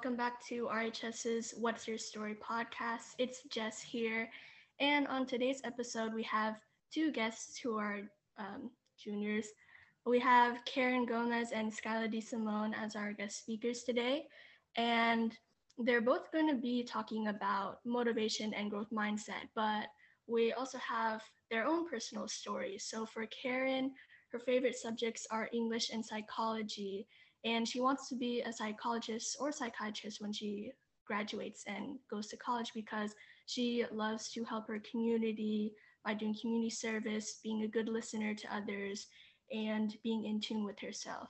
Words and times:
welcome 0.00 0.16
back 0.16 0.42
to 0.42 0.66
RHS's 0.72 1.52
What's 1.58 1.86
Your 1.86 1.98
Story 1.98 2.34
podcast. 2.34 3.16
It's 3.18 3.42
Jess 3.50 3.82
here. 3.82 4.30
And 4.80 5.06
on 5.08 5.26
today's 5.26 5.60
episode, 5.62 6.14
we 6.14 6.22
have 6.22 6.54
two 6.90 7.12
guests 7.12 7.58
who 7.58 7.76
are 7.76 8.00
um, 8.38 8.70
juniors. 8.98 9.48
We 10.06 10.18
have 10.20 10.64
Karen 10.64 11.04
Gomez 11.04 11.52
and 11.52 11.70
Skyla 11.70 12.10
DeSimone 12.10 12.72
as 12.74 12.96
our 12.96 13.12
guest 13.12 13.40
speakers 13.40 13.82
today. 13.82 14.24
And 14.74 15.36
they're 15.76 16.00
both 16.00 16.32
going 16.32 16.48
to 16.48 16.56
be 16.56 16.82
talking 16.82 17.26
about 17.26 17.80
motivation 17.84 18.54
and 18.54 18.70
growth 18.70 18.88
mindset, 18.90 19.50
but 19.54 19.84
we 20.26 20.54
also 20.54 20.78
have 20.78 21.20
their 21.50 21.66
own 21.66 21.86
personal 21.86 22.26
stories. 22.26 22.86
So 22.88 23.04
for 23.04 23.26
Karen, 23.26 23.92
her 24.32 24.38
favorite 24.38 24.76
subjects 24.76 25.26
are 25.30 25.50
English 25.52 25.90
and 25.90 26.02
psychology, 26.02 27.06
and 27.44 27.66
she 27.66 27.80
wants 27.80 28.08
to 28.08 28.16
be 28.16 28.42
a 28.42 28.52
psychologist 28.52 29.36
or 29.40 29.52
psychiatrist 29.52 30.20
when 30.20 30.32
she 30.32 30.72
graduates 31.06 31.64
and 31.66 31.98
goes 32.10 32.28
to 32.28 32.36
college 32.36 32.72
because 32.74 33.14
she 33.46 33.84
loves 33.90 34.30
to 34.30 34.44
help 34.44 34.68
her 34.68 34.80
community 34.90 35.72
by 36.04 36.14
doing 36.14 36.36
community 36.40 36.70
service, 36.70 37.40
being 37.42 37.64
a 37.64 37.68
good 37.68 37.88
listener 37.88 38.34
to 38.34 38.54
others, 38.54 39.06
and 39.52 39.96
being 40.02 40.24
in 40.24 40.40
tune 40.40 40.64
with 40.64 40.78
herself. 40.78 41.28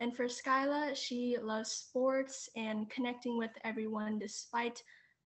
And 0.00 0.14
for 0.16 0.24
Skyla, 0.24 0.96
she 0.96 1.38
loves 1.40 1.70
sports 1.70 2.48
and 2.56 2.90
connecting 2.90 3.38
with 3.38 3.52
everyone 3.64 4.18
despite 4.18 4.82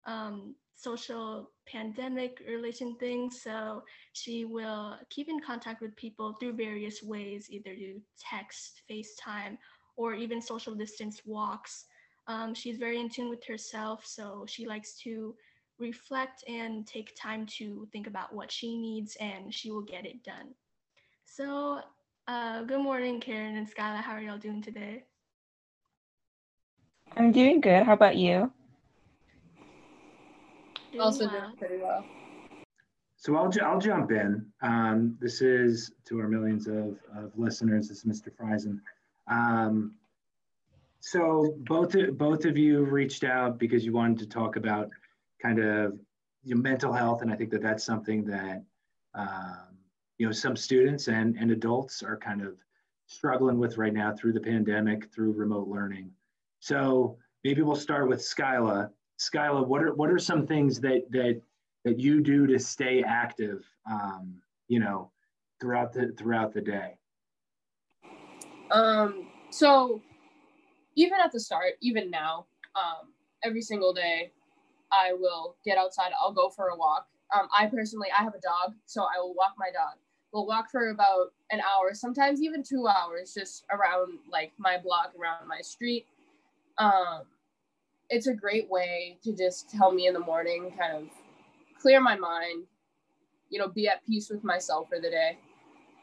um, 0.07 0.55
social 0.77 1.51
pandemic 1.67 2.43
relation 2.47 2.95
things. 3.01 3.43
So 3.43 3.83
she 4.13 4.45
will 4.45 4.97
keep 5.11 5.29
in 5.29 5.41
contact 5.41 5.81
with 5.81 5.97
people 5.97 6.35
through 6.35 6.53
various 6.53 7.03
ways, 7.03 7.49
either 7.51 7.75
through 7.75 8.03
text, 8.31 8.83
FaceTime, 8.91 9.57
or 9.97 10.15
even 10.15 10.41
social 10.41 10.75
distance 10.75 11.23
walks. 11.25 11.87
Um, 12.29 12.55
she's 12.55 12.77
very 12.77 13.01
in 13.01 13.09
tune 13.09 13.31
with 13.31 13.45
herself, 13.45 14.05
so 14.05 14.45
she 14.49 14.67
likes 14.67 14.99
to 15.01 15.35
reflect 15.79 16.45
and 16.49 16.87
take 16.87 17.15
time 17.17 17.47
to 17.47 17.87
think 17.93 18.07
about 18.07 18.35
what 18.35 18.51
she 18.51 18.77
needs, 18.77 19.17
and 19.21 19.53
she 19.53 19.71
will 19.71 19.83
get 19.83 20.07
it 20.07 20.23
done. 20.25 20.55
So, 21.25 21.81
uh, 22.29 22.63
good 22.63 22.81
morning, 22.81 23.21
Karen 23.21 23.57
and 23.57 23.69
Skyla. 23.69 24.01
How 24.03 24.13
are 24.13 24.21
y'all 24.21 24.39
doing 24.39 24.63
today? 24.63 25.05
I'm 27.17 27.33
doing 27.33 27.61
good. 27.61 27.85
How 27.85 27.93
about 27.93 28.17
you? 28.17 28.51
Doing 30.93 31.01
also 31.01 31.27
well. 31.27 31.41
doing 31.41 31.57
pretty 31.57 31.79
well. 31.79 32.05
So 33.17 33.37
I'll, 33.37 33.51
I'll 33.65 33.81
jump 33.81 34.11
in. 34.11 34.45
Um, 34.63 35.17
this 35.21 35.41
is 35.41 35.93
to 36.07 36.21
our 36.21 36.29
millions 36.29 36.67
of, 36.67 36.97
of 37.17 37.33
listeners. 37.37 37.89
This 37.89 38.05
is 38.05 38.05
Mr. 38.05 38.31
Friesen. 38.37 38.81
Um, 39.29 39.95
so 41.01 41.55
both 41.59 41.95
both 42.17 42.45
of 42.45 42.59
you 42.59 42.85
reached 42.85 43.25
out 43.25 43.59
because 43.59 43.85
you 43.85 43.93
wanted 43.93 44.19
to 44.19 44.27
talk 44.27 44.57
about 44.57 44.91
kind 45.41 45.59
of 45.59 45.99
your 46.43 46.59
mental 46.59 46.93
health, 46.93 47.23
and 47.23 47.33
I 47.33 47.37
think 47.37 47.51
that 47.51 47.63
that's 47.63 47.85
something 47.85 48.25
that 48.25 48.65
um, 49.15 49.77
you 50.19 50.27
know 50.27 50.33
some 50.33 50.57
students 50.57 51.09
and 51.09 51.37
and 51.37 51.51
adults 51.51 52.03
are 52.03 52.17
kind 52.17 52.43
of 52.43 52.57
struggling 53.07 53.59
with 53.59 53.79
right 53.79 53.93
now 53.93 54.13
through 54.15 54.33
the 54.33 54.41
pandemic, 54.41 55.13
through 55.13 55.33
remote 55.33 55.69
learning. 55.69 56.11
So 56.61 57.19
maybe 57.45 57.63
we'll 57.63 57.77
start 57.77 58.09
with 58.09 58.21
Skyla. 58.21 58.91
Skyla, 59.21 59.67
what 59.67 59.83
are 59.83 59.95
what 59.95 60.11
are 60.11 60.19
some 60.19 60.47
things 60.47 60.81
that 60.81 61.11
that 61.11 61.41
that 61.85 61.99
you 62.01 62.21
do 62.21 62.47
to 62.47 62.59
stay 62.59 63.03
active? 63.03 63.65
Um, 63.91 64.43
you 64.69 64.81
know, 64.81 65.11
throughout 65.61 65.93
the 65.93 66.13
throughout 66.19 66.53
the 66.53 66.61
day. 66.61 66.99
Um, 68.71 69.29
so 69.51 70.01
even 70.97 71.19
at 71.23 71.33
the 71.33 71.41
start, 71.41 71.75
even 71.81 72.11
now, 72.11 72.47
um, 72.75 73.13
every 73.45 73.63
single 73.63 73.93
day, 73.93 74.33
I 74.93 75.13
will 75.13 75.57
get 75.65 75.79
outside. 75.79 76.13
I'll 76.21 76.33
go 76.33 76.49
for 76.49 76.69
a 76.69 76.77
walk. 76.77 77.07
Um, 77.35 77.49
I 77.57 77.67
personally, 77.67 78.09
I 78.17 78.23
have 78.23 78.35
a 78.35 78.41
dog, 78.41 78.75
so 78.87 79.03
I 79.03 79.19
will 79.19 79.35
walk 79.35 79.55
my 79.59 79.71
dog. 79.73 79.99
We'll 80.33 80.47
walk 80.47 80.71
for 80.71 80.91
about 80.91 81.33
an 81.51 81.61
hour, 81.61 81.93
sometimes 81.95 82.43
even 82.43 82.63
two 82.63 82.87
hours, 82.87 83.35
just 83.35 83.65
around 83.71 84.19
like 84.31 84.53
my 84.59 84.79
block, 84.79 85.13
around 85.21 85.49
my 85.49 85.61
street. 85.61 86.07
Um, 86.79 87.23
it's 88.11 88.27
a 88.27 88.35
great 88.35 88.71
way 88.71 89.19
to 89.25 89.33
just 89.33 89.71
tell 89.71 89.93
me 89.93 90.07
in 90.07 90.15
the 90.15 90.21
morning, 90.21 90.73
kind 90.79 90.97
of 90.97 91.09
clear 91.81 92.01
my 92.01 92.17
mind, 92.17 92.65
you 93.51 93.59
know, 93.59 93.69
be 93.69 93.89
at 93.89 94.05
peace 94.07 94.29
with 94.31 94.45
myself 94.45 94.89
for 94.89 95.01
the 95.01 95.11
day 95.11 95.39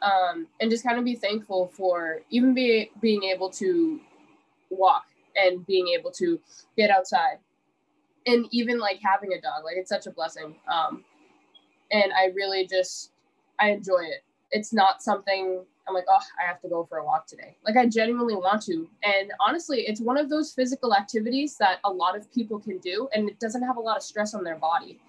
um, 0.03 0.47
and 0.59 0.69
just 0.69 0.83
kind 0.83 0.99
of 0.99 1.05
be 1.05 1.15
thankful 1.15 1.71
for 1.73 2.19
even 2.29 2.53
be, 2.53 2.91
being 3.01 3.23
able 3.23 3.49
to 3.49 3.99
walk 4.69 5.05
and 5.35 5.65
being 5.65 5.87
able 5.97 6.11
to 6.11 6.39
get 6.77 6.91
outside 6.91 7.37
and 8.27 8.45
even 8.51 8.79
like 8.79 8.99
having 9.01 9.33
a 9.33 9.41
dog 9.41 9.63
like 9.63 9.75
it's 9.77 9.89
such 9.89 10.05
a 10.05 10.11
blessing 10.11 10.55
um, 10.71 11.03
and 11.91 12.11
i 12.13 12.25
really 12.35 12.67
just 12.67 13.11
i 13.59 13.69
enjoy 13.69 14.01
it. 14.01 14.23
It's 14.51 14.73
not 14.73 15.01
something 15.01 15.63
i'm 15.87 15.93
like 15.93 16.05
oh 16.09 16.19
i 16.41 16.47
have 16.47 16.61
to 16.61 16.69
go 16.69 16.85
for 16.85 16.99
a 16.99 17.05
walk 17.05 17.25
today. 17.25 17.55
Like 17.65 17.77
i 17.77 17.87
genuinely 17.87 18.35
want 18.35 18.61
to 18.63 18.87
and 19.03 19.31
honestly 19.45 19.81
it's 19.81 20.01
one 20.01 20.17
of 20.17 20.29
those 20.29 20.53
physical 20.53 20.93
activities 20.93 21.57
that 21.57 21.79
a 21.83 21.89
lot 21.91 22.15
of 22.15 22.31
people 22.31 22.59
can 22.59 22.77
do 22.79 23.09
and 23.13 23.29
it 23.29 23.39
doesn't 23.39 23.63
have 23.63 23.77
a 23.77 23.81
lot 23.81 23.97
of 23.97 24.03
stress 24.03 24.33
on 24.33 24.43
their 24.43 24.57
body. 24.57 24.99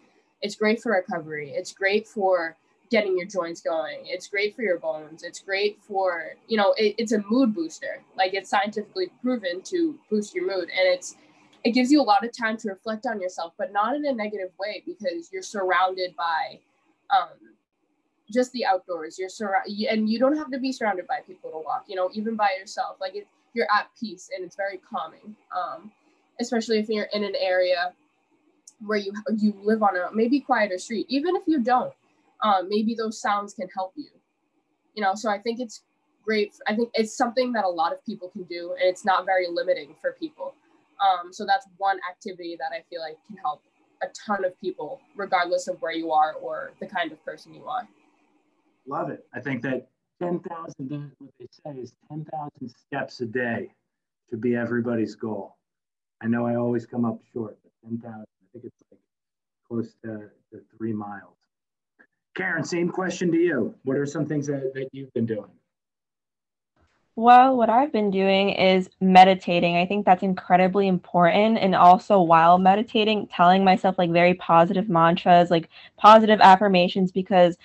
It's 0.40 0.56
great 0.56 0.80
for 0.82 0.92
recovery. 0.92 1.52
It's 1.54 1.72
great 1.72 2.06
for 2.06 2.56
getting 2.90 3.16
your 3.16 3.26
joints 3.26 3.60
going. 3.60 4.00
It's 4.04 4.28
great 4.28 4.54
for 4.54 4.62
your 4.62 4.78
bones. 4.78 5.22
It's 5.22 5.40
great 5.40 5.78
for, 5.82 6.34
you 6.48 6.56
know, 6.56 6.74
it, 6.76 6.94
it's 6.98 7.12
a 7.12 7.22
mood 7.28 7.54
booster. 7.54 8.02
Like 8.16 8.34
it's 8.34 8.50
scientifically 8.50 9.10
proven 9.22 9.62
to 9.62 9.98
boost 10.10 10.34
your 10.34 10.46
mood. 10.46 10.68
And 10.70 10.88
it's, 10.94 11.16
it 11.64 11.70
gives 11.70 11.90
you 11.90 12.00
a 12.00 12.04
lot 12.04 12.24
of 12.24 12.36
time 12.36 12.56
to 12.58 12.68
reflect 12.68 13.06
on 13.06 13.20
yourself, 13.20 13.54
but 13.56 13.72
not 13.72 13.96
in 13.96 14.04
a 14.06 14.12
negative 14.12 14.50
way 14.58 14.82
because 14.86 15.30
you're 15.32 15.42
surrounded 15.42 16.14
by 16.16 16.60
um, 17.10 17.54
just 18.30 18.52
the 18.52 18.66
outdoors. 18.66 19.18
You're 19.18 19.30
surrounded, 19.30 19.86
and 19.86 20.08
you 20.08 20.18
don't 20.18 20.36
have 20.36 20.50
to 20.50 20.58
be 20.58 20.72
surrounded 20.72 21.06
by 21.06 21.20
people 21.26 21.50
to 21.50 21.58
walk, 21.58 21.84
you 21.88 21.96
know, 21.96 22.10
even 22.12 22.36
by 22.36 22.50
yourself. 22.58 22.96
Like 23.00 23.16
it, 23.16 23.26
you're 23.54 23.68
at 23.74 23.88
peace 23.98 24.30
and 24.34 24.44
it's 24.44 24.56
very 24.56 24.78
calming. 24.78 25.34
Um, 25.56 25.90
especially 26.40 26.78
if 26.78 26.88
you're 26.88 27.08
in 27.12 27.24
an 27.24 27.34
area 27.38 27.92
where 28.84 28.98
you 28.98 29.12
you 29.38 29.54
live 29.62 29.82
on 29.82 29.96
a 29.96 30.08
maybe 30.12 30.40
quieter 30.40 30.78
street 30.78 31.06
even 31.08 31.36
if 31.36 31.42
you 31.46 31.60
don't 31.60 31.92
um, 32.42 32.68
maybe 32.68 32.94
those 32.94 33.20
sounds 33.20 33.54
can 33.54 33.68
help 33.74 33.92
you. 33.96 34.10
You 34.94 35.02
know 35.02 35.14
so 35.14 35.28
i 35.28 35.38
think 35.38 35.60
it's 35.60 35.82
great 36.24 36.54
i 36.68 36.74
think 36.74 36.88
it's 36.94 37.16
something 37.16 37.52
that 37.52 37.64
a 37.64 37.68
lot 37.68 37.92
of 37.92 38.04
people 38.04 38.28
can 38.28 38.44
do 38.44 38.74
and 38.80 38.88
it's 38.88 39.04
not 39.04 39.26
very 39.26 39.46
limiting 39.50 39.94
for 40.00 40.12
people. 40.12 40.54
Um, 41.02 41.32
so 41.32 41.44
that's 41.44 41.66
one 41.78 41.98
activity 42.08 42.56
that 42.58 42.70
i 42.72 42.82
feel 42.88 43.00
like 43.00 43.16
can 43.26 43.36
help 43.36 43.62
a 44.02 44.06
ton 44.26 44.44
of 44.44 44.58
people 44.60 45.00
regardless 45.16 45.68
of 45.68 45.80
where 45.80 45.92
you 45.92 46.12
are 46.12 46.34
or 46.34 46.72
the 46.80 46.86
kind 46.86 47.10
of 47.12 47.22
person 47.24 47.54
you 47.54 47.64
are. 47.64 47.88
Love 48.86 49.10
it. 49.10 49.26
I 49.34 49.40
think 49.40 49.62
that 49.62 49.88
10,000 50.20 51.12
what 51.18 51.30
they 51.40 51.46
say 51.64 51.78
is 51.80 51.94
10,000 52.08 52.68
steps 52.68 53.20
a 53.20 53.26
day 53.26 53.70
should 54.28 54.40
be 54.40 54.54
everybody's 54.54 55.14
goal. 55.14 55.56
I 56.22 56.26
know 56.26 56.46
i 56.46 56.54
always 56.54 56.86
come 56.86 57.04
up 57.04 57.18
short 57.32 57.58
but 57.62 57.72
10,000 57.88 58.20
i 58.20 58.24
think 58.52 58.64
it's 58.64 58.82
like 58.90 59.00
close 59.68 59.94
to, 60.04 60.30
to 60.52 60.60
three 60.76 60.92
miles 60.92 61.36
Karen, 62.34 62.64
same 62.64 62.88
question 62.88 63.30
to 63.30 63.38
you. 63.38 63.74
What 63.84 63.96
are 63.96 64.06
some 64.06 64.26
things 64.26 64.46
that, 64.48 64.74
that 64.74 64.88
you've 64.92 65.12
been 65.14 65.26
doing? 65.26 65.46
Well, 67.16 67.56
what 67.56 67.70
I've 67.70 67.92
been 67.92 68.10
doing 68.10 68.50
is 68.50 68.90
meditating. 69.00 69.76
I 69.76 69.86
think 69.86 70.04
that's 70.04 70.24
incredibly 70.24 70.88
important. 70.88 71.58
And 71.58 71.76
also, 71.76 72.20
while 72.20 72.58
meditating, 72.58 73.28
telling 73.28 73.62
myself 73.62 73.96
like 73.98 74.10
very 74.10 74.34
positive 74.34 74.88
mantras, 74.88 75.48
like 75.48 75.68
positive 75.96 76.40
affirmations, 76.40 77.12
because 77.12 77.56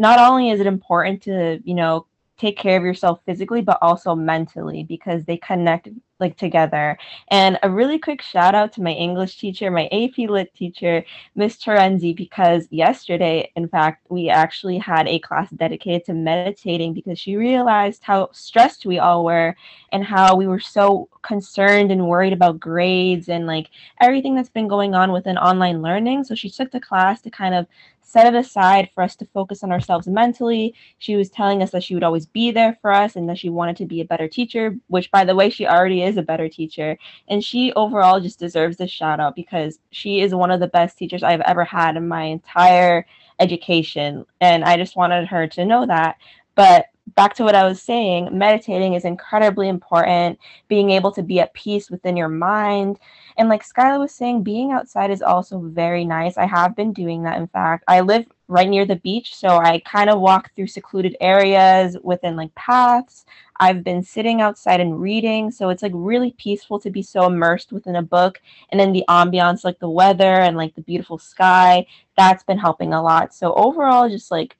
not 0.00 0.18
only 0.18 0.50
is 0.50 0.58
it 0.58 0.66
important 0.66 1.22
to, 1.22 1.60
you 1.64 1.74
know, 1.74 2.04
take 2.38 2.58
care 2.58 2.76
of 2.76 2.84
yourself 2.84 3.20
physically 3.26 3.62
but 3.62 3.78
also 3.82 4.14
mentally 4.14 4.84
because 4.84 5.24
they 5.24 5.36
connect 5.36 5.88
like 6.18 6.36
together. 6.36 6.96
And 7.28 7.58
a 7.62 7.70
really 7.70 7.98
quick 7.98 8.22
shout 8.22 8.54
out 8.54 8.72
to 8.74 8.82
my 8.82 8.92
english 8.92 9.38
teacher 9.38 9.70
my 9.70 9.86
ap 9.92 10.16
lit 10.30 10.54
teacher 10.54 11.04
miss 11.34 11.56
terenzi 11.56 12.16
because 12.16 12.66
yesterday 12.70 13.50
in 13.56 13.68
fact 13.68 14.06
we 14.08 14.30
actually 14.30 14.78
had 14.78 15.06
a 15.08 15.18
class 15.18 15.50
dedicated 15.50 16.04
to 16.06 16.14
meditating 16.14 16.94
because 16.94 17.18
she 17.18 17.36
realized 17.36 18.02
how 18.02 18.30
stressed 18.32 18.86
we 18.86 18.98
all 18.98 19.24
were 19.24 19.54
and 19.92 20.04
how 20.04 20.34
we 20.36 20.46
were 20.46 20.60
so 20.60 21.08
concerned 21.22 21.90
and 21.90 22.08
worried 22.08 22.32
about 22.32 22.60
grades 22.60 23.28
and 23.28 23.46
like 23.46 23.68
everything 24.00 24.34
that's 24.34 24.48
been 24.48 24.68
going 24.68 24.94
on 24.94 25.12
within 25.12 25.36
online 25.38 25.82
learning. 25.82 26.24
So 26.24 26.34
she 26.34 26.50
took 26.50 26.70
the 26.70 26.80
class 26.80 27.20
to 27.22 27.30
kind 27.30 27.54
of 27.54 27.66
set 28.06 28.32
it 28.32 28.38
aside 28.38 28.88
for 28.94 29.02
us 29.02 29.16
to 29.16 29.26
focus 29.26 29.64
on 29.64 29.72
ourselves 29.72 30.06
mentally. 30.06 30.72
She 30.98 31.16
was 31.16 31.28
telling 31.28 31.60
us 31.60 31.72
that 31.72 31.82
she 31.82 31.92
would 31.94 32.04
always 32.04 32.24
be 32.24 32.52
there 32.52 32.78
for 32.80 32.92
us 32.92 33.16
and 33.16 33.28
that 33.28 33.36
she 33.36 33.50
wanted 33.50 33.76
to 33.78 33.84
be 33.84 34.00
a 34.00 34.04
better 34.04 34.28
teacher, 34.28 34.76
which, 34.86 35.10
by 35.10 35.24
the 35.24 35.34
way, 35.34 35.50
she 35.50 35.66
already 35.66 36.02
is 36.04 36.16
a 36.16 36.22
better 36.22 36.48
teacher. 36.48 36.96
And 37.28 37.42
she 37.42 37.72
overall 37.72 38.20
just 38.20 38.38
deserves 38.38 38.76
this 38.76 38.92
shout 38.92 39.18
out 39.18 39.34
because 39.34 39.80
she 39.90 40.20
is 40.20 40.34
one 40.34 40.52
of 40.52 40.60
the 40.60 40.68
best 40.68 40.96
teachers 40.96 41.24
I've 41.24 41.40
ever 41.40 41.64
had 41.64 41.96
in 41.96 42.06
my 42.06 42.22
entire 42.22 43.04
education. 43.40 44.24
And 44.40 44.64
I 44.64 44.76
just 44.76 44.96
wanted 44.96 45.26
her 45.26 45.48
to 45.48 45.64
know 45.64 45.84
that. 45.84 46.16
But 46.54 46.86
back 47.14 47.34
to 47.34 47.44
what 47.44 47.54
I 47.54 47.64
was 47.64 47.80
saying, 47.80 48.36
meditating 48.36 48.94
is 48.94 49.04
incredibly 49.04 49.68
important, 49.68 50.38
being 50.68 50.90
able 50.90 51.12
to 51.12 51.22
be 51.22 51.40
at 51.40 51.54
peace 51.54 51.90
within 51.90 52.16
your 52.16 52.28
mind. 52.28 52.98
And 53.38 53.48
like 53.48 53.66
Skyla 53.66 54.00
was 54.00 54.12
saying, 54.12 54.42
being 54.42 54.72
outside 54.72 55.10
is 55.10 55.22
also 55.22 55.60
very 55.60 56.04
nice. 56.04 56.36
I 56.36 56.46
have 56.46 56.74
been 56.74 56.92
doing 56.92 57.22
that, 57.22 57.38
in 57.38 57.46
fact. 57.46 57.84
I 57.86 58.00
live 58.00 58.26
right 58.48 58.68
near 58.68 58.86
the 58.86 58.96
beach, 58.96 59.34
so 59.34 59.48
I 59.48 59.80
kind 59.80 60.10
of 60.10 60.20
walk 60.20 60.50
through 60.54 60.66
secluded 60.68 61.16
areas 61.20 61.96
within 62.02 62.36
like 62.36 62.54
paths. 62.54 63.24
I've 63.58 63.84
been 63.84 64.02
sitting 64.02 64.40
outside 64.40 64.80
and 64.80 65.00
reading, 65.00 65.50
so 65.50 65.68
it's 65.68 65.82
like 65.82 65.92
really 65.94 66.32
peaceful 66.32 66.78
to 66.80 66.90
be 66.90 67.02
so 67.02 67.26
immersed 67.26 67.72
within 67.72 67.96
a 67.96 68.02
book. 68.02 68.40
And 68.70 68.80
then 68.80 68.92
the 68.92 69.04
ambiance, 69.08 69.64
like 69.64 69.78
the 69.78 69.90
weather 69.90 70.40
and 70.40 70.56
like 70.56 70.74
the 70.74 70.82
beautiful 70.82 71.18
sky, 71.18 71.86
that's 72.16 72.44
been 72.44 72.58
helping 72.58 72.92
a 72.92 73.02
lot. 73.02 73.32
So 73.32 73.54
overall, 73.54 74.08
just 74.08 74.30
like 74.30 74.56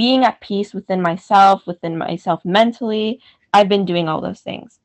being 0.00 0.24
at 0.24 0.40
peace 0.40 0.72
within 0.72 1.02
myself, 1.02 1.66
within 1.66 1.98
myself 1.98 2.42
mentally. 2.42 3.20
I've 3.52 3.68
been 3.68 3.84
doing 3.84 4.08
all 4.08 4.22
those 4.22 4.40
things. 4.40 4.80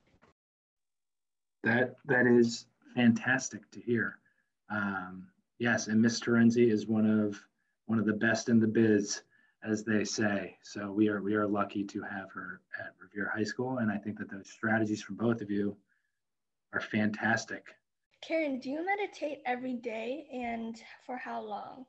That 1.64 1.96
that 2.04 2.28
is 2.28 2.66
fantastic 2.94 3.62
to 3.72 3.80
hear. 3.80 4.18
Um, 4.70 5.28
yes, 5.58 5.88
and 5.88 6.02
Miss 6.02 6.20
Terenzi 6.20 6.70
is 6.70 6.86
one 6.86 7.10
of 7.10 7.42
one 7.86 7.98
of 7.98 8.06
the 8.06 8.12
best 8.28 8.50
in 8.50 8.60
the 8.60 8.68
biz, 8.68 9.22
as 9.64 9.86
they 9.86 10.04
say. 10.04 10.58
So 10.62 10.92
we 10.92 11.08
are 11.08 11.22
we 11.22 11.36
are 11.36 11.48
lucky 11.48 11.86
to 11.86 12.02
have 12.02 12.30
her 12.34 12.60
at 12.78 12.92
Revere 13.02 13.32
High 13.34 13.46
School, 13.46 13.78
and 13.78 13.90
I 13.90 13.98
think 13.98 14.20
that 14.20 14.30
those 14.30 14.50
strategies 14.50 15.02
from 15.02 15.16
both 15.16 15.40
of 15.40 15.50
you 15.50 15.78
are 16.74 16.82
fantastic. 16.82 17.64
Karen, 18.22 18.60
do 18.60 18.70
you 18.70 18.86
meditate 18.86 19.38
every 19.46 19.76
day, 19.76 20.28
and 20.34 20.76
for 21.06 21.16
how 21.16 21.42
long? 21.42 21.86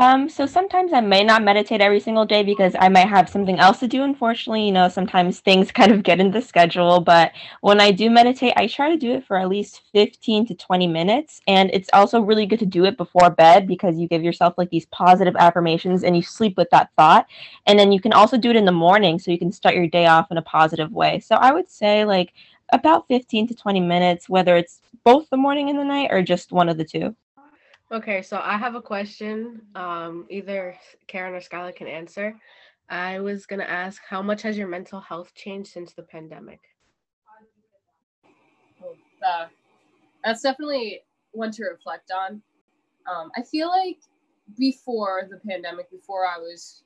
Um, 0.00 0.30
so 0.30 0.46
sometimes 0.46 0.94
I 0.94 1.02
may 1.02 1.22
not 1.22 1.44
meditate 1.44 1.82
every 1.82 2.00
single 2.00 2.24
day 2.24 2.42
because 2.42 2.74
I 2.78 2.88
might 2.88 3.08
have 3.08 3.28
something 3.28 3.58
else 3.58 3.80
to 3.80 3.86
do. 3.86 4.02
Unfortunately, 4.02 4.64
you 4.64 4.72
know, 4.72 4.88
sometimes 4.88 5.40
things 5.40 5.70
kind 5.80 5.92
of 5.92 6.02
get 6.02 6.20
in 6.20 6.30
the 6.30 6.40
schedule. 6.40 7.00
But 7.00 7.32
when 7.60 7.82
I 7.82 7.90
do 7.90 8.08
meditate, 8.08 8.54
I 8.56 8.66
try 8.66 8.88
to 8.88 8.96
do 8.96 9.12
it 9.12 9.26
for 9.26 9.36
at 9.36 9.50
least 9.50 9.82
15 9.92 10.46
to 10.46 10.54
20 10.54 10.86
minutes. 10.86 11.42
And 11.46 11.70
it's 11.74 11.90
also 11.92 12.22
really 12.22 12.46
good 12.46 12.60
to 12.60 12.66
do 12.66 12.86
it 12.86 12.96
before 12.96 13.28
bed 13.28 13.68
because 13.68 13.98
you 13.98 14.08
give 14.08 14.22
yourself 14.22 14.54
like 14.56 14.70
these 14.70 14.86
positive 14.86 15.36
affirmations 15.38 16.02
and 16.02 16.16
you 16.16 16.22
sleep 16.22 16.56
with 16.56 16.70
that 16.70 16.88
thought. 16.96 17.26
And 17.66 17.78
then 17.78 17.92
you 17.92 18.00
can 18.00 18.14
also 18.14 18.38
do 18.38 18.48
it 18.48 18.56
in 18.56 18.64
the 18.64 18.72
morning 18.72 19.18
so 19.18 19.30
you 19.30 19.38
can 19.38 19.52
start 19.52 19.74
your 19.74 19.86
day 19.86 20.06
off 20.06 20.30
in 20.30 20.38
a 20.38 20.42
positive 20.42 20.92
way. 20.92 21.20
So 21.20 21.34
I 21.34 21.52
would 21.52 21.70
say 21.70 22.06
like 22.06 22.32
about 22.72 23.06
15 23.08 23.48
to 23.48 23.54
20 23.54 23.80
minutes, 23.80 24.30
whether 24.30 24.56
it's 24.56 24.80
both 25.04 25.28
the 25.28 25.36
morning 25.36 25.68
and 25.68 25.78
the 25.78 25.84
night 25.84 26.08
or 26.10 26.22
just 26.22 26.52
one 26.52 26.70
of 26.70 26.78
the 26.78 26.86
two. 26.86 27.14
Okay, 27.92 28.22
so 28.22 28.40
I 28.42 28.56
have 28.56 28.76
a 28.76 28.82
question. 28.82 29.62
Um, 29.74 30.26
either 30.30 30.76
Karen 31.08 31.34
or 31.34 31.40
Skylar 31.40 31.74
can 31.74 31.88
answer. 31.88 32.36
I 32.88 33.18
was 33.18 33.46
gonna 33.46 33.64
ask, 33.64 34.00
how 34.08 34.22
much 34.22 34.42
has 34.42 34.56
your 34.56 34.68
mental 34.68 35.00
health 35.00 35.34
changed 35.34 35.72
since 35.72 35.92
the 35.92 36.02
pandemic? 36.02 36.60
Uh, 39.26 39.46
that's 40.24 40.42
definitely 40.42 41.02
one 41.32 41.50
to 41.52 41.64
reflect 41.64 42.12
on. 42.12 42.40
Um, 43.12 43.30
I 43.36 43.42
feel 43.42 43.68
like 43.68 43.98
before 44.56 45.28
the 45.28 45.38
pandemic, 45.38 45.90
before 45.90 46.26
I 46.26 46.38
was 46.38 46.84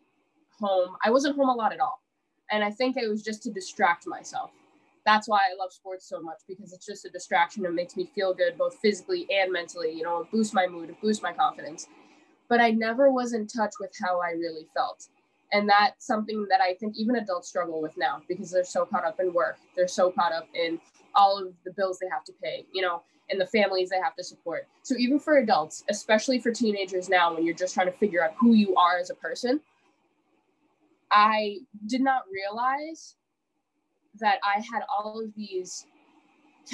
home, 0.59 0.97
I 1.05 1.11
wasn't 1.11 1.37
home 1.37 1.51
a 1.51 1.55
lot 1.55 1.73
at 1.73 1.81
all, 1.81 2.03
and 2.51 2.65
I 2.65 2.71
think 2.71 2.97
it 2.97 3.09
was 3.09 3.23
just 3.23 3.43
to 3.43 3.51
distract 3.51 4.07
myself 4.07 4.53
that's 5.05 5.29
why 5.29 5.39
I 5.39 5.57
love 5.59 5.73
sports 5.73 6.09
so 6.09 6.21
much 6.21 6.39
because 6.49 6.73
it's 6.73 6.87
just 6.87 7.05
a 7.05 7.11
distraction 7.11 7.67
and 7.67 7.75
makes 7.75 7.97
me 7.97 8.11
feel 8.15 8.33
good 8.35 8.57
both 8.57 8.77
physically 8.79 9.27
and 9.31 9.53
mentally. 9.53 9.93
You 9.93 10.03
know, 10.03 10.23
it 10.23 10.31
boosts 10.31 10.55
my 10.55 10.67
mood, 10.67 10.91
it 10.91 11.01
boosts 11.01 11.23
my 11.23 11.33
confidence. 11.33 11.87
But 12.49 12.61
I 12.61 12.71
never 12.71 13.11
was 13.11 13.33
in 13.33 13.47
touch 13.47 13.75
with 13.81 13.93
how 14.03 14.21
I 14.21 14.31
really 14.31 14.67
felt. 14.75 15.09
And 15.53 15.69
that's 15.69 16.07
something 16.07 16.47
that 16.51 16.61
I 16.61 16.75
think 16.75 16.97
even 16.97 17.17
adults 17.17 17.49
struggle 17.49 17.81
with 17.81 17.97
now 17.97 18.23
because 18.29 18.51
they're 18.51 18.65
so 18.65 18.85
caught 18.85 19.05
up 19.05 19.21
in 19.21 19.33
work. 19.33 19.57
They're 19.77 19.89
so 19.89 20.11
caught 20.11 20.33
up 20.33 20.49
in 20.55 20.81
all 21.15 21.39
of 21.39 21.55
the 21.65 21.73
bills 21.73 21.99
they 21.99 22.09
have 22.11 22.25
to 22.25 22.33
pay, 22.43 22.65
you 22.73 22.83
know, 22.83 23.03
and 23.31 23.41
the 23.41 23.47
families 23.47 23.91
they 23.91 24.01
have 24.01 24.17
to 24.17 24.25
support. 24.25 24.67
So 24.83 24.97
even 24.99 25.19
for 25.19 25.39
adults, 25.39 25.85
especially 25.89 26.41
for 26.41 26.51
teenagers 26.51 27.09
now, 27.09 27.35
when 27.35 27.45
you're 27.45 27.55
just 27.55 27.75
trying 27.75 27.87
to 27.87 27.97
figure 27.97 28.23
out 28.23 28.33
who 28.39 28.55
you 28.55 28.75
are 28.77 28.99
as 28.99 29.11
a 29.11 29.15
person, 29.15 29.61
I 31.11 31.59
did 31.87 32.01
not 32.01 32.23
realize 32.33 33.15
that 34.21 34.39
I 34.45 34.61
had 34.61 34.83
all 34.89 35.21
of 35.21 35.35
these 35.35 35.87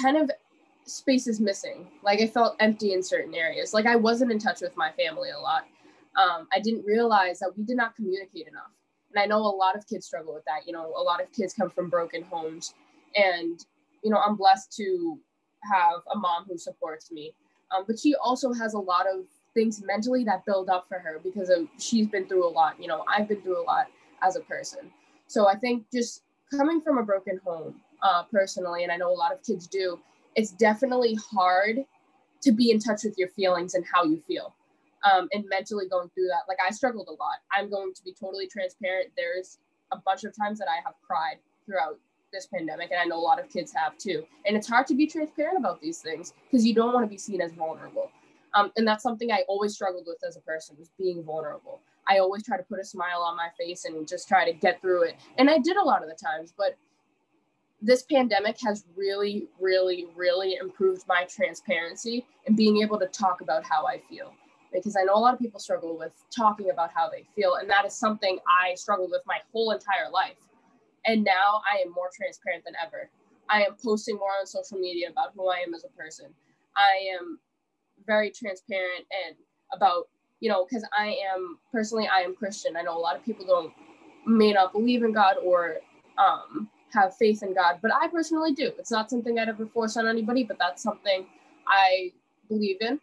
kind 0.01 0.17
of 0.17 0.31
spaces 0.85 1.39
missing. 1.39 1.87
Like 2.03 2.21
I 2.21 2.27
felt 2.27 2.55
empty 2.59 2.93
in 2.93 3.03
certain 3.03 3.33
areas. 3.33 3.73
Like 3.73 3.85
I 3.85 3.95
wasn't 3.95 4.31
in 4.31 4.39
touch 4.39 4.61
with 4.61 4.75
my 4.75 4.91
family 4.91 5.29
a 5.29 5.39
lot. 5.39 5.63
Um, 6.15 6.47
I 6.51 6.59
didn't 6.59 6.85
realize 6.85 7.39
that 7.39 7.51
we 7.57 7.63
did 7.63 7.77
not 7.77 7.95
communicate 7.95 8.47
enough. 8.47 8.71
And 9.13 9.21
I 9.21 9.25
know 9.25 9.39
a 9.39 9.55
lot 9.55 9.75
of 9.75 9.87
kids 9.87 10.05
struggle 10.05 10.33
with 10.33 10.45
that. 10.45 10.65
You 10.65 10.73
know, 10.73 10.93
a 10.97 11.03
lot 11.03 11.21
of 11.21 11.31
kids 11.31 11.53
come 11.53 11.69
from 11.69 11.89
broken 11.89 12.23
homes. 12.23 12.73
And, 13.15 13.63
you 14.03 14.09
know, 14.09 14.17
I'm 14.17 14.35
blessed 14.35 14.71
to 14.77 15.19
have 15.71 16.01
a 16.13 16.17
mom 16.17 16.45
who 16.47 16.57
supports 16.57 17.11
me. 17.11 17.33
Um, 17.75 17.85
but 17.87 17.99
she 17.99 18.15
also 18.15 18.51
has 18.53 18.73
a 18.73 18.79
lot 18.79 19.05
of 19.07 19.25
things 19.53 19.81
mentally 19.85 20.23
that 20.25 20.45
build 20.45 20.69
up 20.69 20.85
for 20.87 20.99
her 20.99 21.19
because 21.23 21.49
of 21.49 21.67
she's 21.77 22.07
been 22.07 22.27
through 22.27 22.47
a 22.47 22.49
lot. 22.49 22.81
You 22.81 22.87
know, 22.87 23.03
I've 23.07 23.27
been 23.27 23.41
through 23.41 23.61
a 23.61 23.65
lot 23.65 23.87
as 24.21 24.35
a 24.35 24.41
person. 24.41 24.91
So 25.27 25.47
I 25.47 25.55
think 25.55 25.85
just 25.93 26.23
coming 26.51 26.81
from 26.81 26.97
a 26.97 27.03
broken 27.03 27.39
home 27.43 27.81
uh, 28.01 28.23
personally, 28.31 28.83
and 28.83 28.91
I 28.91 28.97
know 28.97 29.11
a 29.11 29.15
lot 29.15 29.33
of 29.33 29.41
kids 29.43 29.67
do, 29.67 29.99
it's 30.35 30.51
definitely 30.51 31.17
hard 31.31 31.79
to 32.41 32.51
be 32.51 32.71
in 32.71 32.79
touch 32.79 33.03
with 33.03 33.17
your 33.17 33.29
feelings 33.29 33.73
and 33.73 33.85
how 33.91 34.03
you 34.03 34.21
feel. 34.27 34.55
Um, 35.03 35.27
and 35.33 35.45
mentally 35.49 35.87
going 35.89 36.09
through 36.09 36.27
that. 36.27 36.43
Like 36.47 36.59
I 36.65 36.71
struggled 36.71 37.07
a 37.07 37.13
lot. 37.13 37.37
I'm 37.51 37.71
going 37.71 37.91
to 37.91 38.03
be 38.03 38.13
totally 38.13 38.45
transparent. 38.45 39.07
There's 39.17 39.57
a 39.91 39.97
bunch 39.97 40.25
of 40.25 40.35
times 40.35 40.59
that 40.59 40.67
I 40.67 40.75
have 40.85 40.93
cried 41.01 41.37
throughout 41.65 41.97
this 42.31 42.45
pandemic, 42.45 42.91
and 42.91 42.99
I 42.99 43.05
know 43.05 43.17
a 43.17 43.19
lot 43.19 43.39
of 43.39 43.49
kids 43.49 43.73
have 43.75 43.97
too. 43.97 44.23
And 44.45 44.55
it's 44.55 44.67
hard 44.67 44.85
to 44.87 44.95
be 44.95 45.07
transparent 45.07 45.57
about 45.57 45.81
these 45.81 45.99
things 45.99 46.33
because 46.49 46.65
you 46.65 46.75
don't 46.75 46.93
want 46.93 47.03
to 47.03 47.09
be 47.09 47.17
seen 47.17 47.41
as 47.41 47.51
vulnerable. 47.51 48.11
Um, 48.53 48.71
and 48.77 48.87
that's 48.87 49.01
something 49.01 49.31
I 49.31 49.43
always 49.47 49.73
struggled 49.73 50.05
with 50.05 50.17
as 50.27 50.37
a 50.37 50.41
person 50.41 50.75
was 50.77 50.91
being 50.97 51.23
vulnerable. 51.23 51.81
I 52.11 52.19
always 52.19 52.43
try 52.43 52.57
to 52.57 52.63
put 52.63 52.79
a 52.79 52.83
smile 52.83 53.21
on 53.21 53.37
my 53.37 53.47
face 53.57 53.85
and 53.85 54.05
just 54.05 54.27
try 54.27 54.43
to 54.43 54.51
get 54.51 54.81
through 54.81 55.03
it. 55.03 55.15
And 55.37 55.49
I 55.49 55.59
did 55.59 55.77
a 55.77 55.83
lot 55.83 56.03
of 56.03 56.09
the 56.09 56.15
times, 56.15 56.53
but 56.57 56.77
this 57.81 58.03
pandemic 58.03 58.57
has 58.65 58.83
really, 58.97 59.47
really, 59.61 60.07
really 60.13 60.57
improved 60.61 61.03
my 61.07 61.23
transparency 61.23 62.25
and 62.45 62.57
being 62.57 62.81
able 62.81 62.99
to 62.99 63.07
talk 63.07 63.39
about 63.39 63.63
how 63.63 63.87
I 63.87 64.01
feel. 64.09 64.33
Because 64.73 64.97
I 64.97 65.03
know 65.03 65.13
a 65.15 65.23
lot 65.23 65.33
of 65.33 65.39
people 65.39 65.59
struggle 65.59 65.97
with 65.97 66.11
talking 66.35 66.69
about 66.69 66.91
how 66.93 67.09
they 67.09 67.25
feel. 67.33 67.55
And 67.55 67.69
that 67.69 67.85
is 67.85 67.93
something 67.93 68.39
I 68.61 68.75
struggled 68.75 69.11
with 69.11 69.21
my 69.25 69.37
whole 69.53 69.71
entire 69.71 70.09
life. 70.11 70.37
And 71.05 71.23
now 71.23 71.61
I 71.71 71.77
am 71.81 71.93
more 71.93 72.09
transparent 72.13 72.65
than 72.65 72.73
ever. 72.85 73.09
I 73.49 73.63
am 73.63 73.75
posting 73.81 74.17
more 74.17 74.31
on 74.37 74.45
social 74.45 74.77
media 74.77 75.09
about 75.09 75.31
who 75.33 75.47
I 75.47 75.59
am 75.59 75.73
as 75.73 75.85
a 75.85 75.89
person. 75.89 76.27
I 76.75 77.07
am 77.17 77.39
very 78.05 78.31
transparent 78.31 79.05
and 79.25 79.35
about 79.73 80.09
you 80.41 80.49
know, 80.49 80.65
because 80.65 80.85
I 80.97 81.15
am 81.33 81.57
personally, 81.71 82.09
I 82.11 82.21
am 82.21 82.35
Christian. 82.35 82.75
I 82.75 82.81
know 82.81 82.97
a 82.97 82.99
lot 82.99 83.15
of 83.15 83.23
people 83.23 83.45
don't 83.45 83.71
may 84.25 84.51
not 84.51 84.73
believe 84.73 85.03
in 85.03 85.13
God 85.13 85.35
or 85.41 85.77
um, 86.17 86.69
have 86.93 87.15
faith 87.15 87.41
in 87.41 87.53
God, 87.53 87.79
but 87.81 87.91
I 87.93 88.07
personally 88.07 88.53
do. 88.53 88.71
It's 88.77 88.91
not 88.91 89.09
something 89.09 89.39
I'd 89.39 89.47
ever 89.47 89.65
force 89.67 89.95
on 89.97 90.07
anybody, 90.07 90.43
but 90.43 90.57
that's 90.59 90.83
something 90.83 91.25
I 91.67 92.11
believe 92.49 92.77
in, 92.81 92.99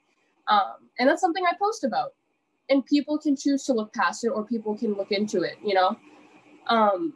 um, 0.49 0.91
and 0.99 1.09
that's 1.09 1.23
something 1.23 1.45
I 1.45 1.57
post 1.59 1.85
about. 1.85 2.13
And 2.71 2.85
people 2.85 3.17
can 3.17 3.35
choose 3.35 3.65
to 3.65 3.73
look 3.73 3.95
past 3.95 4.25
it, 4.25 4.29
or 4.29 4.45
people 4.45 4.77
can 4.77 4.93
look 4.95 5.13
into 5.13 5.43
it. 5.43 5.57
You 5.65 5.75
know, 5.75 5.97
um, 6.67 7.15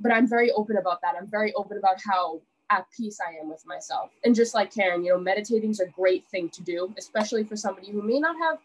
but 0.00 0.12
I'm 0.12 0.26
very 0.26 0.50
open 0.50 0.78
about 0.78 1.00
that. 1.02 1.14
I'm 1.18 1.28
very 1.28 1.52
open 1.54 1.78
about 1.78 1.96
how 2.04 2.40
at 2.70 2.86
peace 2.96 3.18
I 3.20 3.38
am 3.38 3.50
with 3.50 3.64
myself. 3.66 4.10
And 4.24 4.34
just 4.34 4.54
like 4.54 4.74
Karen, 4.74 5.04
you 5.04 5.12
know, 5.12 5.18
meditating 5.20 5.70
is 5.70 5.80
a 5.80 5.86
great 5.86 6.24
thing 6.28 6.48
to 6.50 6.62
do, 6.62 6.92
especially 6.96 7.44
for 7.44 7.54
somebody 7.54 7.90
who 7.90 8.00
may 8.00 8.18
not 8.18 8.34
have 8.36 8.58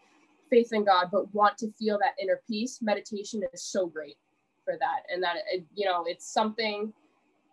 faith 0.49 0.73
in 0.73 0.83
God, 0.83 1.09
but 1.11 1.33
want 1.33 1.57
to 1.59 1.71
feel 1.73 1.97
that 1.99 2.15
inner 2.21 2.41
peace, 2.47 2.79
meditation 2.81 3.43
is 3.53 3.61
so 3.61 3.87
great 3.87 4.17
for 4.65 4.75
that. 4.79 5.03
And 5.11 5.21
that, 5.23 5.37
you 5.75 5.85
know, 5.85 6.05
it's 6.07 6.25
something, 6.27 6.93